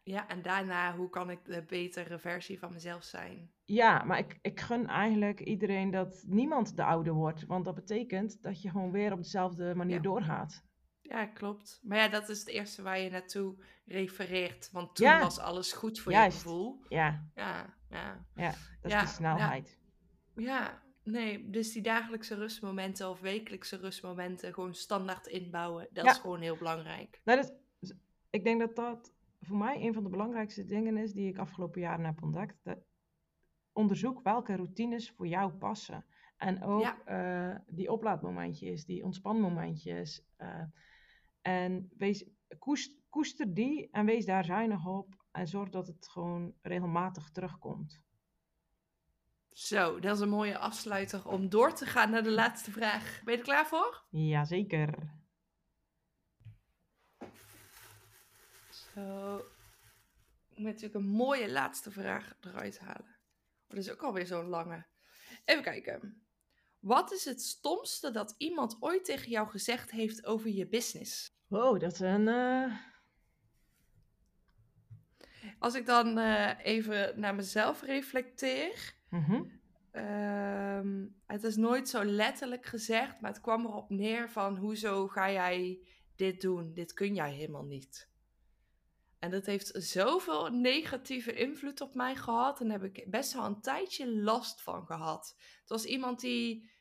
[0.03, 3.51] Ja, en daarna, hoe kan ik de betere versie van mezelf zijn?
[3.65, 7.45] Ja, maar ik, ik gun eigenlijk iedereen dat niemand de oude wordt.
[7.45, 10.01] Want dat betekent dat je gewoon weer op dezelfde manier Ja.
[10.01, 10.63] doorgaat.
[11.01, 11.79] Ja, klopt.
[11.83, 14.69] Maar ja, dat is het eerste waar je naartoe refereert.
[14.71, 15.19] Want toen Ja.
[15.19, 16.37] was alles goed voor Juist.
[16.37, 16.83] je gevoel.
[16.89, 18.25] Ja, Ja, ja.
[18.35, 19.79] ja dat is de snelheid.
[20.35, 25.87] Ja, Nee, dus die dagelijkse rustmomenten of wekelijkse rustmomenten gewoon standaard inbouwen.
[25.91, 27.21] Dat is gewoon heel belangrijk.
[27.23, 27.93] Nou, dat, is-
[28.29, 31.81] ik denk dat dat voor mij een van de belangrijkste dingen is die ik afgelopen
[31.81, 32.59] jaren heb ontdekt.
[32.63, 32.77] Dat
[33.71, 36.05] onderzoek welke routines voor jou passen.
[36.37, 37.03] En ook Ja.
[37.05, 40.23] eh, die oplaadmomentjes, die ontspanmomentjes.
[40.37, 40.63] eh,
[41.41, 42.25] en wees,
[42.59, 45.19] koest, koester die en wees daar zuinig op.
[45.31, 48.01] En zorg dat het gewoon regelmatig terugkomt.
[49.51, 53.21] Zo, dat is een mooie afsluiter om door te gaan naar de laatste vraag.
[53.23, 54.03] Ben je er klaar voor?
[54.09, 55.19] Jazeker.
[59.05, 59.37] Zo.
[60.49, 63.15] Ik moet natuurlijk een mooie laatste vraag eruit halen.
[63.63, 64.85] Oh, dat is ook alweer zo'n lange.
[65.45, 66.23] Even kijken.
[66.79, 71.35] Wat is het stomste dat iemand ooit tegen jou gezegd heeft over je business?
[71.47, 72.27] Wow, dat is een...
[72.27, 72.75] eh,
[75.59, 78.93] Als ik dan eh, even naar mezelf reflecteer.
[79.09, 79.43] mhm.
[79.91, 85.31] Ehm, het is nooit zo letterlijk gezegd, maar het kwam erop neer van hoezo ga
[85.31, 86.73] jij dit doen?
[86.73, 88.09] Dit kun jij helemaal niet.
[89.21, 93.45] En dat heeft zoveel negatieve invloed op mij gehad en daar heb ik best wel
[93.45, 95.35] een tijdje last van gehad.
[95.59, 96.71] Het was iemand die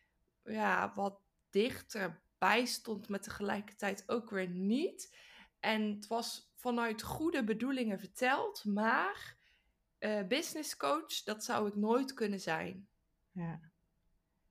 [0.45, 1.21] ja, wat
[1.51, 5.17] dichterbij stond, maar tegelijkertijd ook weer niet.
[5.59, 9.37] En het was vanuit goede bedoelingen verteld, maar
[9.99, 12.89] eh business coach, dat zou ik nooit kunnen zijn.
[13.33, 13.70] Ja.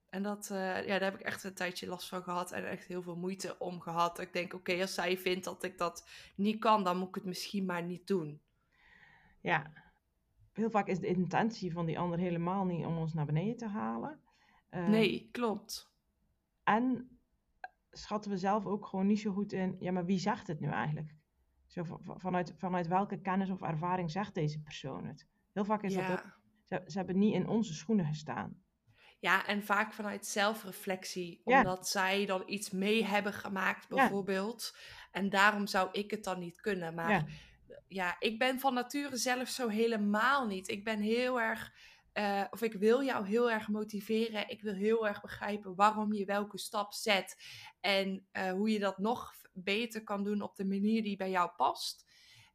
[0.09, 2.85] En dat, eh, ja, daar heb ik echt een tijdje last van gehad en echt
[2.85, 4.19] heel veel moeite om gehad.
[4.19, 7.23] Ik denk, oké, als zij vindt dat ik dat niet kan, dan moet ik het
[7.25, 8.41] misschien maar niet doen.
[9.41, 9.71] Ja,
[10.53, 13.67] heel vaak is de intentie van die ander helemaal niet om ons naar beneden te
[13.67, 14.19] halen.
[14.69, 15.91] Eh, Nee, klopt.
[16.63, 17.09] En
[17.91, 20.67] schatten we zelf ook gewoon niet zo goed in, ja, maar wie zegt het nu
[20.69, 21.15] eigenlijk?
[21.67, 25.27] Zo van- van- vanuit, vanuit welke kennis of ervaring zegt deze persoon het?
[25.53, 26.35] Heel vaak is dat ook, Ja.
[26.65, 28.61] ze, ze hebben niet in onze schoenen gestaan.
[29.19, 31.57] Ja, en vaak vanuit zelfreflectie, Ja.
[31.57, 33.95] omdat zij dan iets mee hebben gemaakt, Ja.
[33.95, 34.75] bijvoorbeeld.
[35.11, 36.93] En daarom zou ik het dan niet kunnen.
[36.95, 37.25] Maar Ja.
[37.87, 40.67] ja, ik ben van nature zelf zo helemaal niet.
[40.67, 41.73] Ik ben heel erg,
[42.13, 44.49] eh, of ik wil jou heel erg motiveren.
[44.49, 47.35] Ik wil heel erg begrijpen waarom je welke stap zet.
[47.79, 51.49] En eh, hoe je dat nog beter kan doen op de manier die bij jou
[51.57, 52.07] past.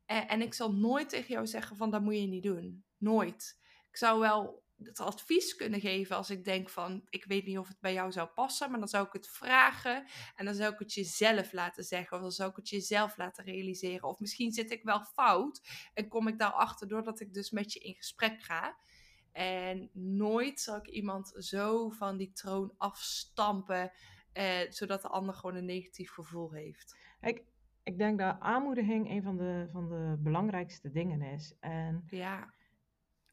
[0.06, 2.84] Eh, en ik zal nooit tegen jou zeggen van dat moet je niet doen.
[2.98, 3.58] Nooit.
[3.90, 7.68] Ik zou wel het advies kunnen geven als ik denk van ik weet niet of
[7.68, 10.06] het bij jou zou passen, maar dan zou ik het vragen
[10.36, 13.44] en dan zou ik het jezelf laten zeggen of dan zou ik het jezelf laten
[13.44, 14.08] realiseren.
[14.08, 17.78] Of misschien zit ik wel fout en kom ik daarachter doordat ik dus met je
[17.78, 18.76] in gesprek ga.
[19.32, 23.92] En nooit zal ik iemand zo van die troon afstampen,
[24.32, 26.96] eh, zodat de ander gewoon een negatief gevoel heeft.
[27.20, 27.44] Ik,
[27.82, 31.54] ik denk dat aanmoediging een van de, van de belangrijkste dingen is.
[31.60, 32.54] En Ja,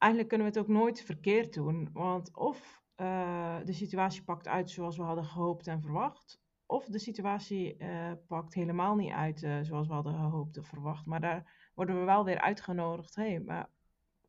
[0.01, 1.89] eigenlijk kunnen we het ook nooit verkeerd doen.
[1.93, 6.39] Want of eh, de situatie pakt uit zoals we hadden gehoopt en verwacht.
[6.65, 11.05] Of de situatie eh, pakt helemaal niet uit eh, zoals we hadden gehoopt of verwacht.
[11.05, 13.15] Maar daar worden we wel weer uitgenodigd.
[13.15, 13.69] Hé, hey, maar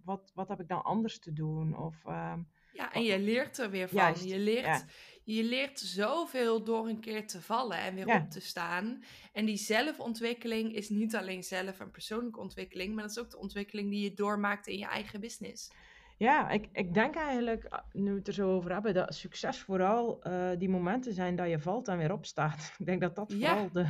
[0.04, 1.78] wat, wat heb ik dan anders te doen?
[1.78, 2.42] Of, ehm,
[2.72, 3.98] Ja, en je leert er weer van.
[3.98, 4.84] Juist, je, leert, ja.
[5.24, 8.16] Je leert zoveel door een keer te vallen en weer Ja.
[8.20, 9.02] op te staan.
[9.32, 13.38] En die zelfontwikkeling is niet alleen zelf en persoonlijke ontwikkeling, maar dat is ook de
[13.38, 15.70] ontwikkeling die je doormaakt in je eigen business.
[16.16, 19.60] ja, ik, ik denk eigenlijk, ah, nu we het er zo over hebben, dat succes
[19.60, 22.72] vooral eh, die momenten zijn dat je valt en weer opstaat.
[22.78, 23.48] Ik denk dat dat Ja.
[23.48, 23.86] vooral de,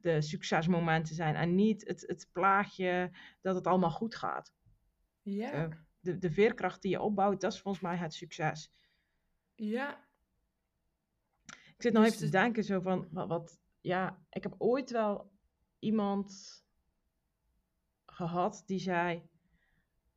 [0.00, 1.34] de succesmomenten zijn.
[1.34, 3.10] En niet het, het plaatje
[3.40, 4.52] dat het allemaal goed gaat.
[5.22, 5.66] Ja, Eh,
[6.00, 8.70] de, de veerkracht die je opbouwt, dat is volgens mij het succes.
[9.54, 10.10] ja,
[11.82, 14.90] zit nog Dus even te de- denken zo van, wat, wat, ja, ik heb ooit
[14.90, 15.30] wel
[15.78, 16.60] iemand
[18.06, 19.22] gehad die zei,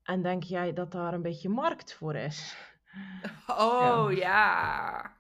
[0.04, 2.56] en denk jij dat daar een beetje markt voor is?
[3.48, 5.16] Oh ja.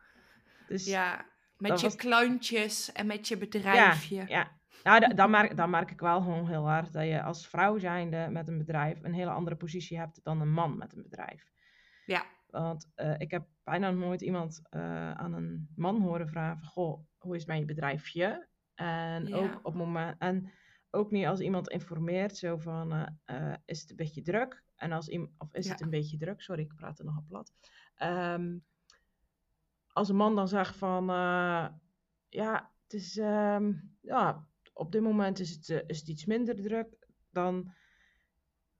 [0.68, 1.26] Dus Ja,
[1.58, 4.24] met je was- klantjes en met je ja, bedrijfje.
[4.28, 4.52] ja.
[4.84, 7.78] Nou, da- dan, merk, dan merk ik wel gewoon heel hard dat je als vrouw
[7.78, 11.43] zijnde met een bedrijf een hele andere positie hebt dan een man met een bedrijf.
[12.06, 12.26] Ja.
[12.62, 17.36] Want eh, ik heb bijna nooit iemand eh, aan een man horen vragen goh, hoe
[17.36, 18.47] is je bedrijfje?
[18.74, 19.36] En Ja.
[19.36, 20.51] ook op moment en
[20.89, 24.64] ook niet als iemand informeert zo van, eh, is het een beetje druk?
[24.76, 25.72] En als iemand, of is Ja.
[25.72, 26.41] het een beetje druk?
[26.41, 27.53] Sorry, ik praat er nogal plat.
[27.95, 28.58] Ehm,
[29.88, 31.06] als een man dan zegt van,
[32.30, 37.08] ja, het is, ehm, ja, op dit moment is het, is het iets minder druk,
[37.30, 37.74] dan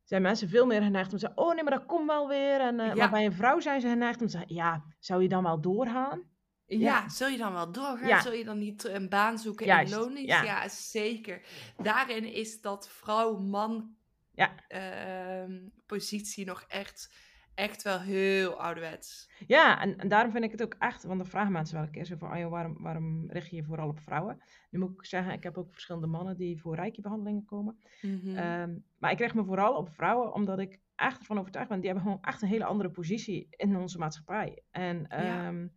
[0.06, 2.60] zijn mensen veel meer geneigd om te zeggen, oh nee, maar dat komt wel weer.
[2.60, 2.94] En, eh, Ja.
[2.96, 5.62] Maar bij een vrouw zijn ze geneigd om te zeggen, ja, zou je dan wel
[5.62, 6.24] doorgaan?
[6.66, 7.10] Ja, Ja.
[7.10, 8.08] zul je dan wel doorgaan?
[8.08, 8.22] Ja.
[8.22, 10.30] Zul je dan niet een baan zoeken Juist, in loondienst?
[10.30, 10.44] ja.
[10.44, 10.68] Ja.
[10.70, 11.42] zeker.
[11.78, 13.96] Daarin is dat vrouw-man
[14.32, 14.56] Ja.
[14.68, 17.14] ehm, positie nog echt
[17.56, 19.30] echt wel heel ouderwets.
[19.48, 21.92] Ja, en, en daarom vind ik het ook echt, want dan vragen mensen wel een
[21.92, 24.42] keer zo van, waarom, waarom richt je je vooral op vrouwen?
[24.70, 27.78] Nu moet ik zeggen, ik heb ook verschillende mannen die voor reiki-behandelingen komen.
[28.02, 28.36] Mhm.
[28.38, 31.90] Ehm, maar ik richt me vooral op vrouwen, omdat ik echt ervan overtuigd ben, die
[31.90, 34.64] hebben gewoon echt een hele andere positie in onze maatschappij.
[34.72, 35.48] En, Ja.
[35.48, 35.68] ehm,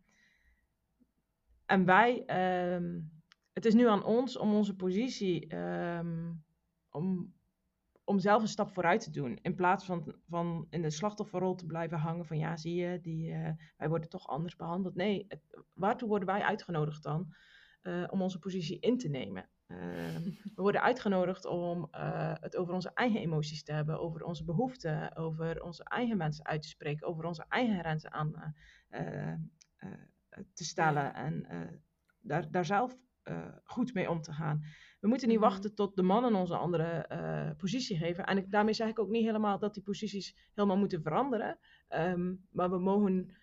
[1.65, 2.99] en wij, ehm,
[3.53, 5.47] het is nu aan ons om onze positie,
[6.89, 7.33] om,
[8.09, 9.39] om zelf een stap vooruit te doen.
[9.41, 13.31] In plaats van, van in de slachtofferrol te blijven hangen van ja, zie je, die,
[13.31, 14.95] eh, wij worden toch anders behandeld.
[14.95, 17.33] Nee, het- waartoe worden wij uitgenodigd dan?
[17.81, 19.49] Eh, om onze positie in te nemen.
[19.67, 24.43] Ehm, we worden uitgenodigd om eh, het over onze eigen emoties te hebben, over onze
[24.43, 28.49] behoeften, over onze eigen mensen uit te spreken, over onze eigen grenzen aan eh,
[29.29, 29.33] eh,
[29.77, 29.91] eh,
[30.53, 31.59] te stellen en eh,
[32.19, 32.97] daar, daar zelf
[33.29, 34.63] eh, goed mee om te gaan.
[34.99, 35.47] We moeten niet Mhm.
[35.49, 38.25] wachten tot de mannen ons een andere eh, positie geven.
[38.25, 41.59] En ik, daarmee zeg ik ook niet helemaal dat die posities helemaal moeten veranderen.
[41.87, 43.37] Ehm, maar we mogen,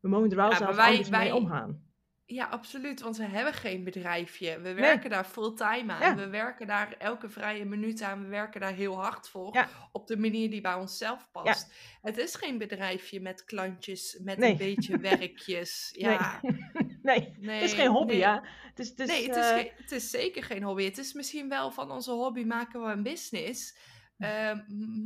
[0.00, 1.90] we mogen er wel Ja, zelf maar wij- anders mee omgaan.
[2.24, 3.00] Ja, absoluut.
[3.00, 4.60] Want we hebben geen bedrijfje.
[4.60, 6.00] We werken daar fulltime aan.
[6.00, 6.14] Ja.
[6.16, 8.22] We werken daar elke vrije minuut aan.
[8.22, 9.54] We werken daar heel hard voor.
[9.54, 9.68] Ja.
[9.92, 11.74] Op de manier die bij onszelf past.
[12.02, 14.50] Het is geen bedrijfje met klantjes, met Nee.
[14.50, 15.90] een beetje werkjes.
[15.98, 16.40] Ja.
[16.42, 16.56] Nee,
[17.08, 18.24] Nee, het is geen hobby, nee.
[18.24, 18.32] hè?
[18.68, 20.84] Het is, het is, nee, het is, eh, geen- het is zeker geen hobby.
[20.84, 23.76] Het is misschien wel van onze hobby maken we een business.
[24.18, 24.60] Ehm,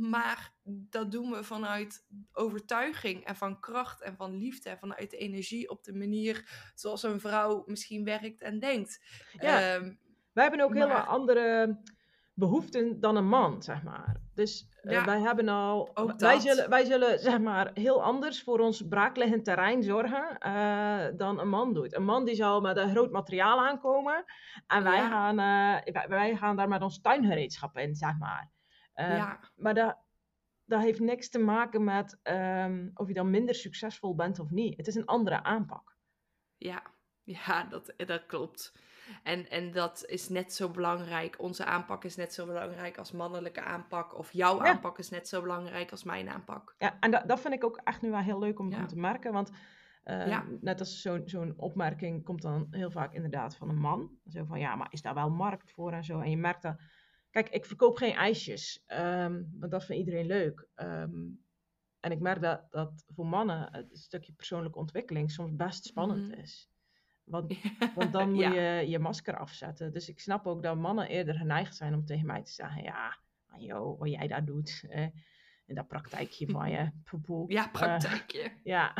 [0.09, 5.69] maar dat doen we vanuit overtuiging en van kracht en van liefde en vanuit energie
[5.69, 9.03] op de manier zoals een vrouw misschien werkt en denkt.
[9.39, 9.75] Ja.
[9.75, 9.93] Ehm,
[10.33, 11.77] Wij hebben ook Maar- andere
[12.37, 14.15] behoeften dan een man, zeg maar.
[14.35, 15.89] Dus eh, wij hebben al.
[15.97, 21.05] ook wij, zullen, wij zullen zeg maar heel anders voor ons braakliggend terrein zorgen eh,
[21.17, 21.95] dan een man doet.
[21.95, 24.23] Een man die zal met een groot materiaal aankomen.
[24.67, 25.09] En wij, Ja.
[25.09, 28.51] gaan, eh, wij, wij gaan daar met ons tuingereedschap in, zeg maar.
[28.93, 29.97] Ja, Maar dat,
[30.65, 34.77] dat heeft niks te maken met ehm, of je dan minder succesvol bent of niet.
[34.77, 35.95] Het is een andere aanpak.
[36.57, 36.81] ja,
[37.23, 38.73] ja, dat, dat klopt.
[39.23, 41.41] En, en dat is net zo belangrijk.
[41.41, 44.17] Onze aanpak is net zo belangrijk als mannelijke aanpak.
[44.17, 44.69] Of jouw Ja.
[44.71, 46.75] aanpak is net zo belangrijk als mijn aanpak.
[46.77, 48.77] Ja, en dat, dat vind ik ook echt nu wel heel leuk om, Ja.
[48.79, 49.33] om te merken.
[49.33, 49.51] Want
[50.03, 50.45] eh, Ja.
[50.61, 54.17] net als zo'n zo'n opmerking komt dan heel vaak inderdaad van een man.
[54.29, 56.19] Zo van, ja, maar is daar wel markt voor en zo?
[56.19, 56.75] En je merkt dat...
[57.29, 60.67] Kijk, ik verkoop geen ijsjes, ehm, want dat vindt iedereen leuk.
[60.75, 61.25] Ehm,
[61.99, 66.39] en ik merk dat, dat voor mannen het stukje persoonlijke ontwikkeling soms best spannend Mhm.
[66.39, 66.69] is.
[67.27, 67.53] Want,
[67.95, 69.93] want dan moet je je masker afzetten.
[69.93, 72.83] Dus ik snap ook dat mannen eerder geneigd zijn om tegen mij te zeggen...
[72.83, 73.17] Ja,
[73.47, 75.07] maar joh, wat jij daar doet, eh,
[75.65, 77.51] in dat praktijkje van je, poepoe.
[77.51, 78.51] Ja, Eh, praktijkje.
[78.63, 78.93] ja,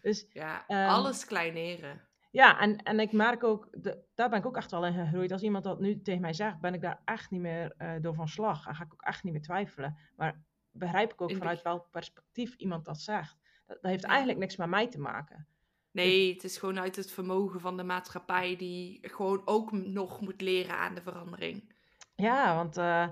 [0.00, 2.00] dus Ja, Ehm, alles kleineren.
[2.30, 5.32] ja, en, en ik merk ook, de, daar ben ik ook echt wel in gegroeid.
[5.32, 8.14] Als iemand dat nu tegen mij zegt, ben ik daar echt niet meer eh, door
[8.14, 8.66] van slag.
[8.66, 9.98] En ga ik ook echt niet meer twijfelen.
[10.16, 13.36] Maar begrijp ik ook In vanuit welk perspectief iemand dat zegt.
[13.66, 14.08] Dat, dat heeft Ja.
[14.08, 15.46] eigenlijk niks met mij te maken.
[15.92, 20.40] Nee, het is gewoon uit het vermogen van de maatschappij die gewoon ook nog moet
[20.40, 21.74] leren aan de verandering.
[22.14, 23.08] Ja, want eh,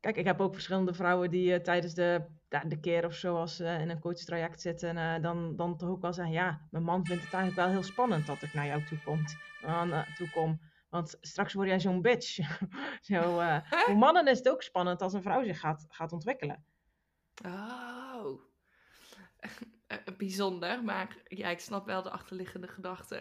[0.00, 3.36] kijk, ik heb ook verschillende vrouwen die eh, tijdens de, ja, de keer of zo,
[3.36, 6.84] als ze in een coachtraject zitten, eh, dan, dan toch ook wel zeggen, ja, mijn
[6.84, 10.30] man vindt het eigenlijk wel heel spannend dat ik naar jou toe, komt, eh, toe
[10.30, 10.60] kom.
[10.88, 12.38] Want straks word jij zo'n bitch.
[13.10, 16.64] zo, eh, voor mannen is het ook spannend als een vrouw zich gaat, gaat ontwikkelen.
[17.44, 18.40] Oh.
[20.04, 23.14] Eh, Bijzonder, maar ja, ik snap wel de achterliggende gedachte.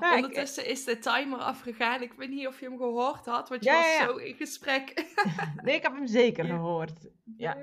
[0.00, 2.02] Ja, ik- Ondertussen is de timer afgegaan.
[2.02, 4.34] Ik weet niet of je hem gehoord had, want je Ja, was ja, zo in
[4.34, 4.92] gesprek.
[5.64, 7.08] nee, ik heb hem zeker gehoord.
[7.36, 7.56] Ja.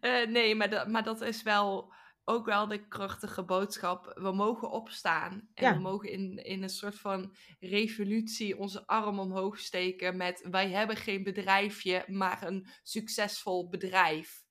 [0.00, 1.92] Eh, nee, maar, dat- maar dat is wel
[2.24, 4.12] ook wel de krachtige boodschap.
[4.14, 9.58] We mogen opstaan en we mogen in, in een soort van revolutie onze arm omhoog
[9.58, 14.46] steken met wij hebben geen bedrijfje, maar een succesvol bedrijf.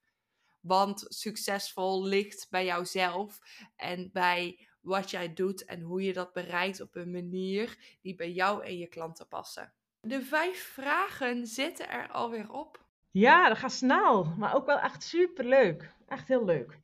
[0.67, 3.39] Want succesvol ligt bij jouzelf
[3.75, 8.31] en bij wat jij doet en hoe je dat bereikt op een manier die bij
[8.31, 9.73] jou en je klanten passen.
[10.01, 12.85] De vijf vragen zitten er alweer op.
[13.11, 15.93] ja, dat gaat snel, maar ook wel echt super leuk.
[16.07, 16.79] Echt heel leuk.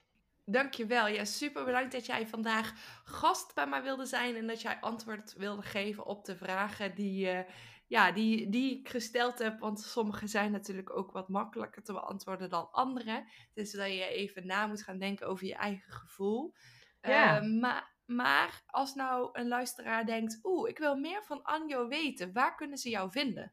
[0.45, 1.07] Dankjewel.
[1.07, 2.73] Ja, super bedankt dat jij vandaag
[3.03, 7.29] gast bij mij wilde zijn en dat jij antwoord wilde geven op de vragen die,
[7.29, 7.51] eh,
[7.93, 9.59] ja, die, die ik gesteld heb.
[9.59, 13.29] Want sommige zijn natuurlijk ook wat makkelijker te beantwoorden dan andere.
[13.53, 16.53] Dus dat je even na moet gaan denken over je eigen gevoel.
[17.01, 17.41] Ja.
[17.41, 22.33] Eh, maar, maar als nou een luisteraar denkt, oeh, ik wil meer van Anjo weten,
[22.33, 23.51] waar kunnen ze jou vinden?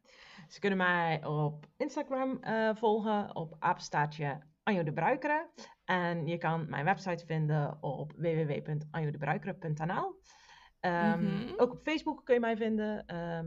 [0.48, 5.50] Ze kunnen mij op Instagram eh, volgen op apenstaartje Anjo de Bruikere.
[5.84, 10.20] En je kan mijn website vinden op www.anjodebruikere.nl.
[10.80, 11.52] Ehm, Mhm.
[11.56, 13.06] Ook op Facebook kun je mij vinden.
[13.06, 13.46] ehm,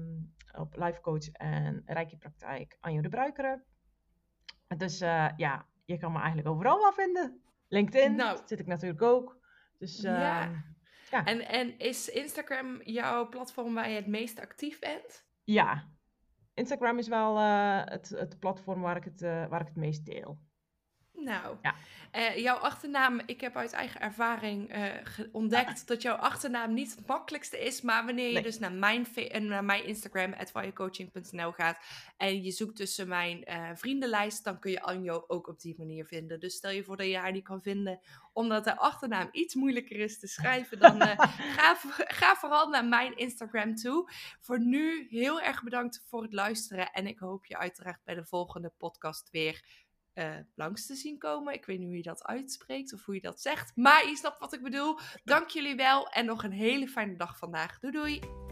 [0.54, 3.64] op Life Coach en Rijke Praktijk Anjo de Bruikere.
[4.78, 7.42] Dus eh, ja, je kan me eigenlijk overal wel vinden.
[7.68, 8.40] LinkedIn Nou.
[8.46, 9.38] zit ik natuurlijk ook.
[9.78, 10.42] Dus Ja.
[10.42, 10.56] ehm,
[11.12, 11.26] ja.
[11.26, 15.26] En, en is Instagram jouw platform waar je het meest actief bent?
[15.44, 15.92] ja,
[16.54, 20.06] Instagram is wel eh, het, het platform waar ik het, eh, waar ik het meest
[20.06, 20.40] deel.
[21.16, 21.76] Nou, Ja.
[22.12, 24.86] eh, jouw achternaam, ik heb uit eigen ervaring eh,
[25.32, 27.82] ontdekt dat jouw achternaam niet het makkelijkste is.
[27.82, 28.44] Maar wanneer je Nee.
[28.44, 31.78] dus naar mijn, eh, naar mijn Instagram, @firecoaching.nl gaat
[32.18, 33.46] en je zoekt tussen mijn
[33.78, 36.40] vriendenlijst, dan kun je Anjo ook op die manier vinden.
[36.40, 38.00] Dus stel je voor dat je haar niet kan vinden,
[38.34, 41.02] omdat de achternaam iets moeilijker is te schrijven, dan
[41.58, 44.12] ga, ga vooral naar mijn Instagram toe.
[44.40, 48.26] Voor nu heel erg bedankt voor het luisteren en ik hoop je uiteraard bij de
[48.26, 49.83] volgende podcast weer
[50.14, 51.54] eh, langs te zien komen.
[51.54, 53.76] Ik weet niet hoe je dat uitspreekt of hoe je dat zegt.
[53.76, 55.00] Maar je snapt wat ik bedoel.
[55.24, 57.80] Dank jullie wel en nog een hele fijne dag vandaag.
[57.80, 58.43] Doei doei!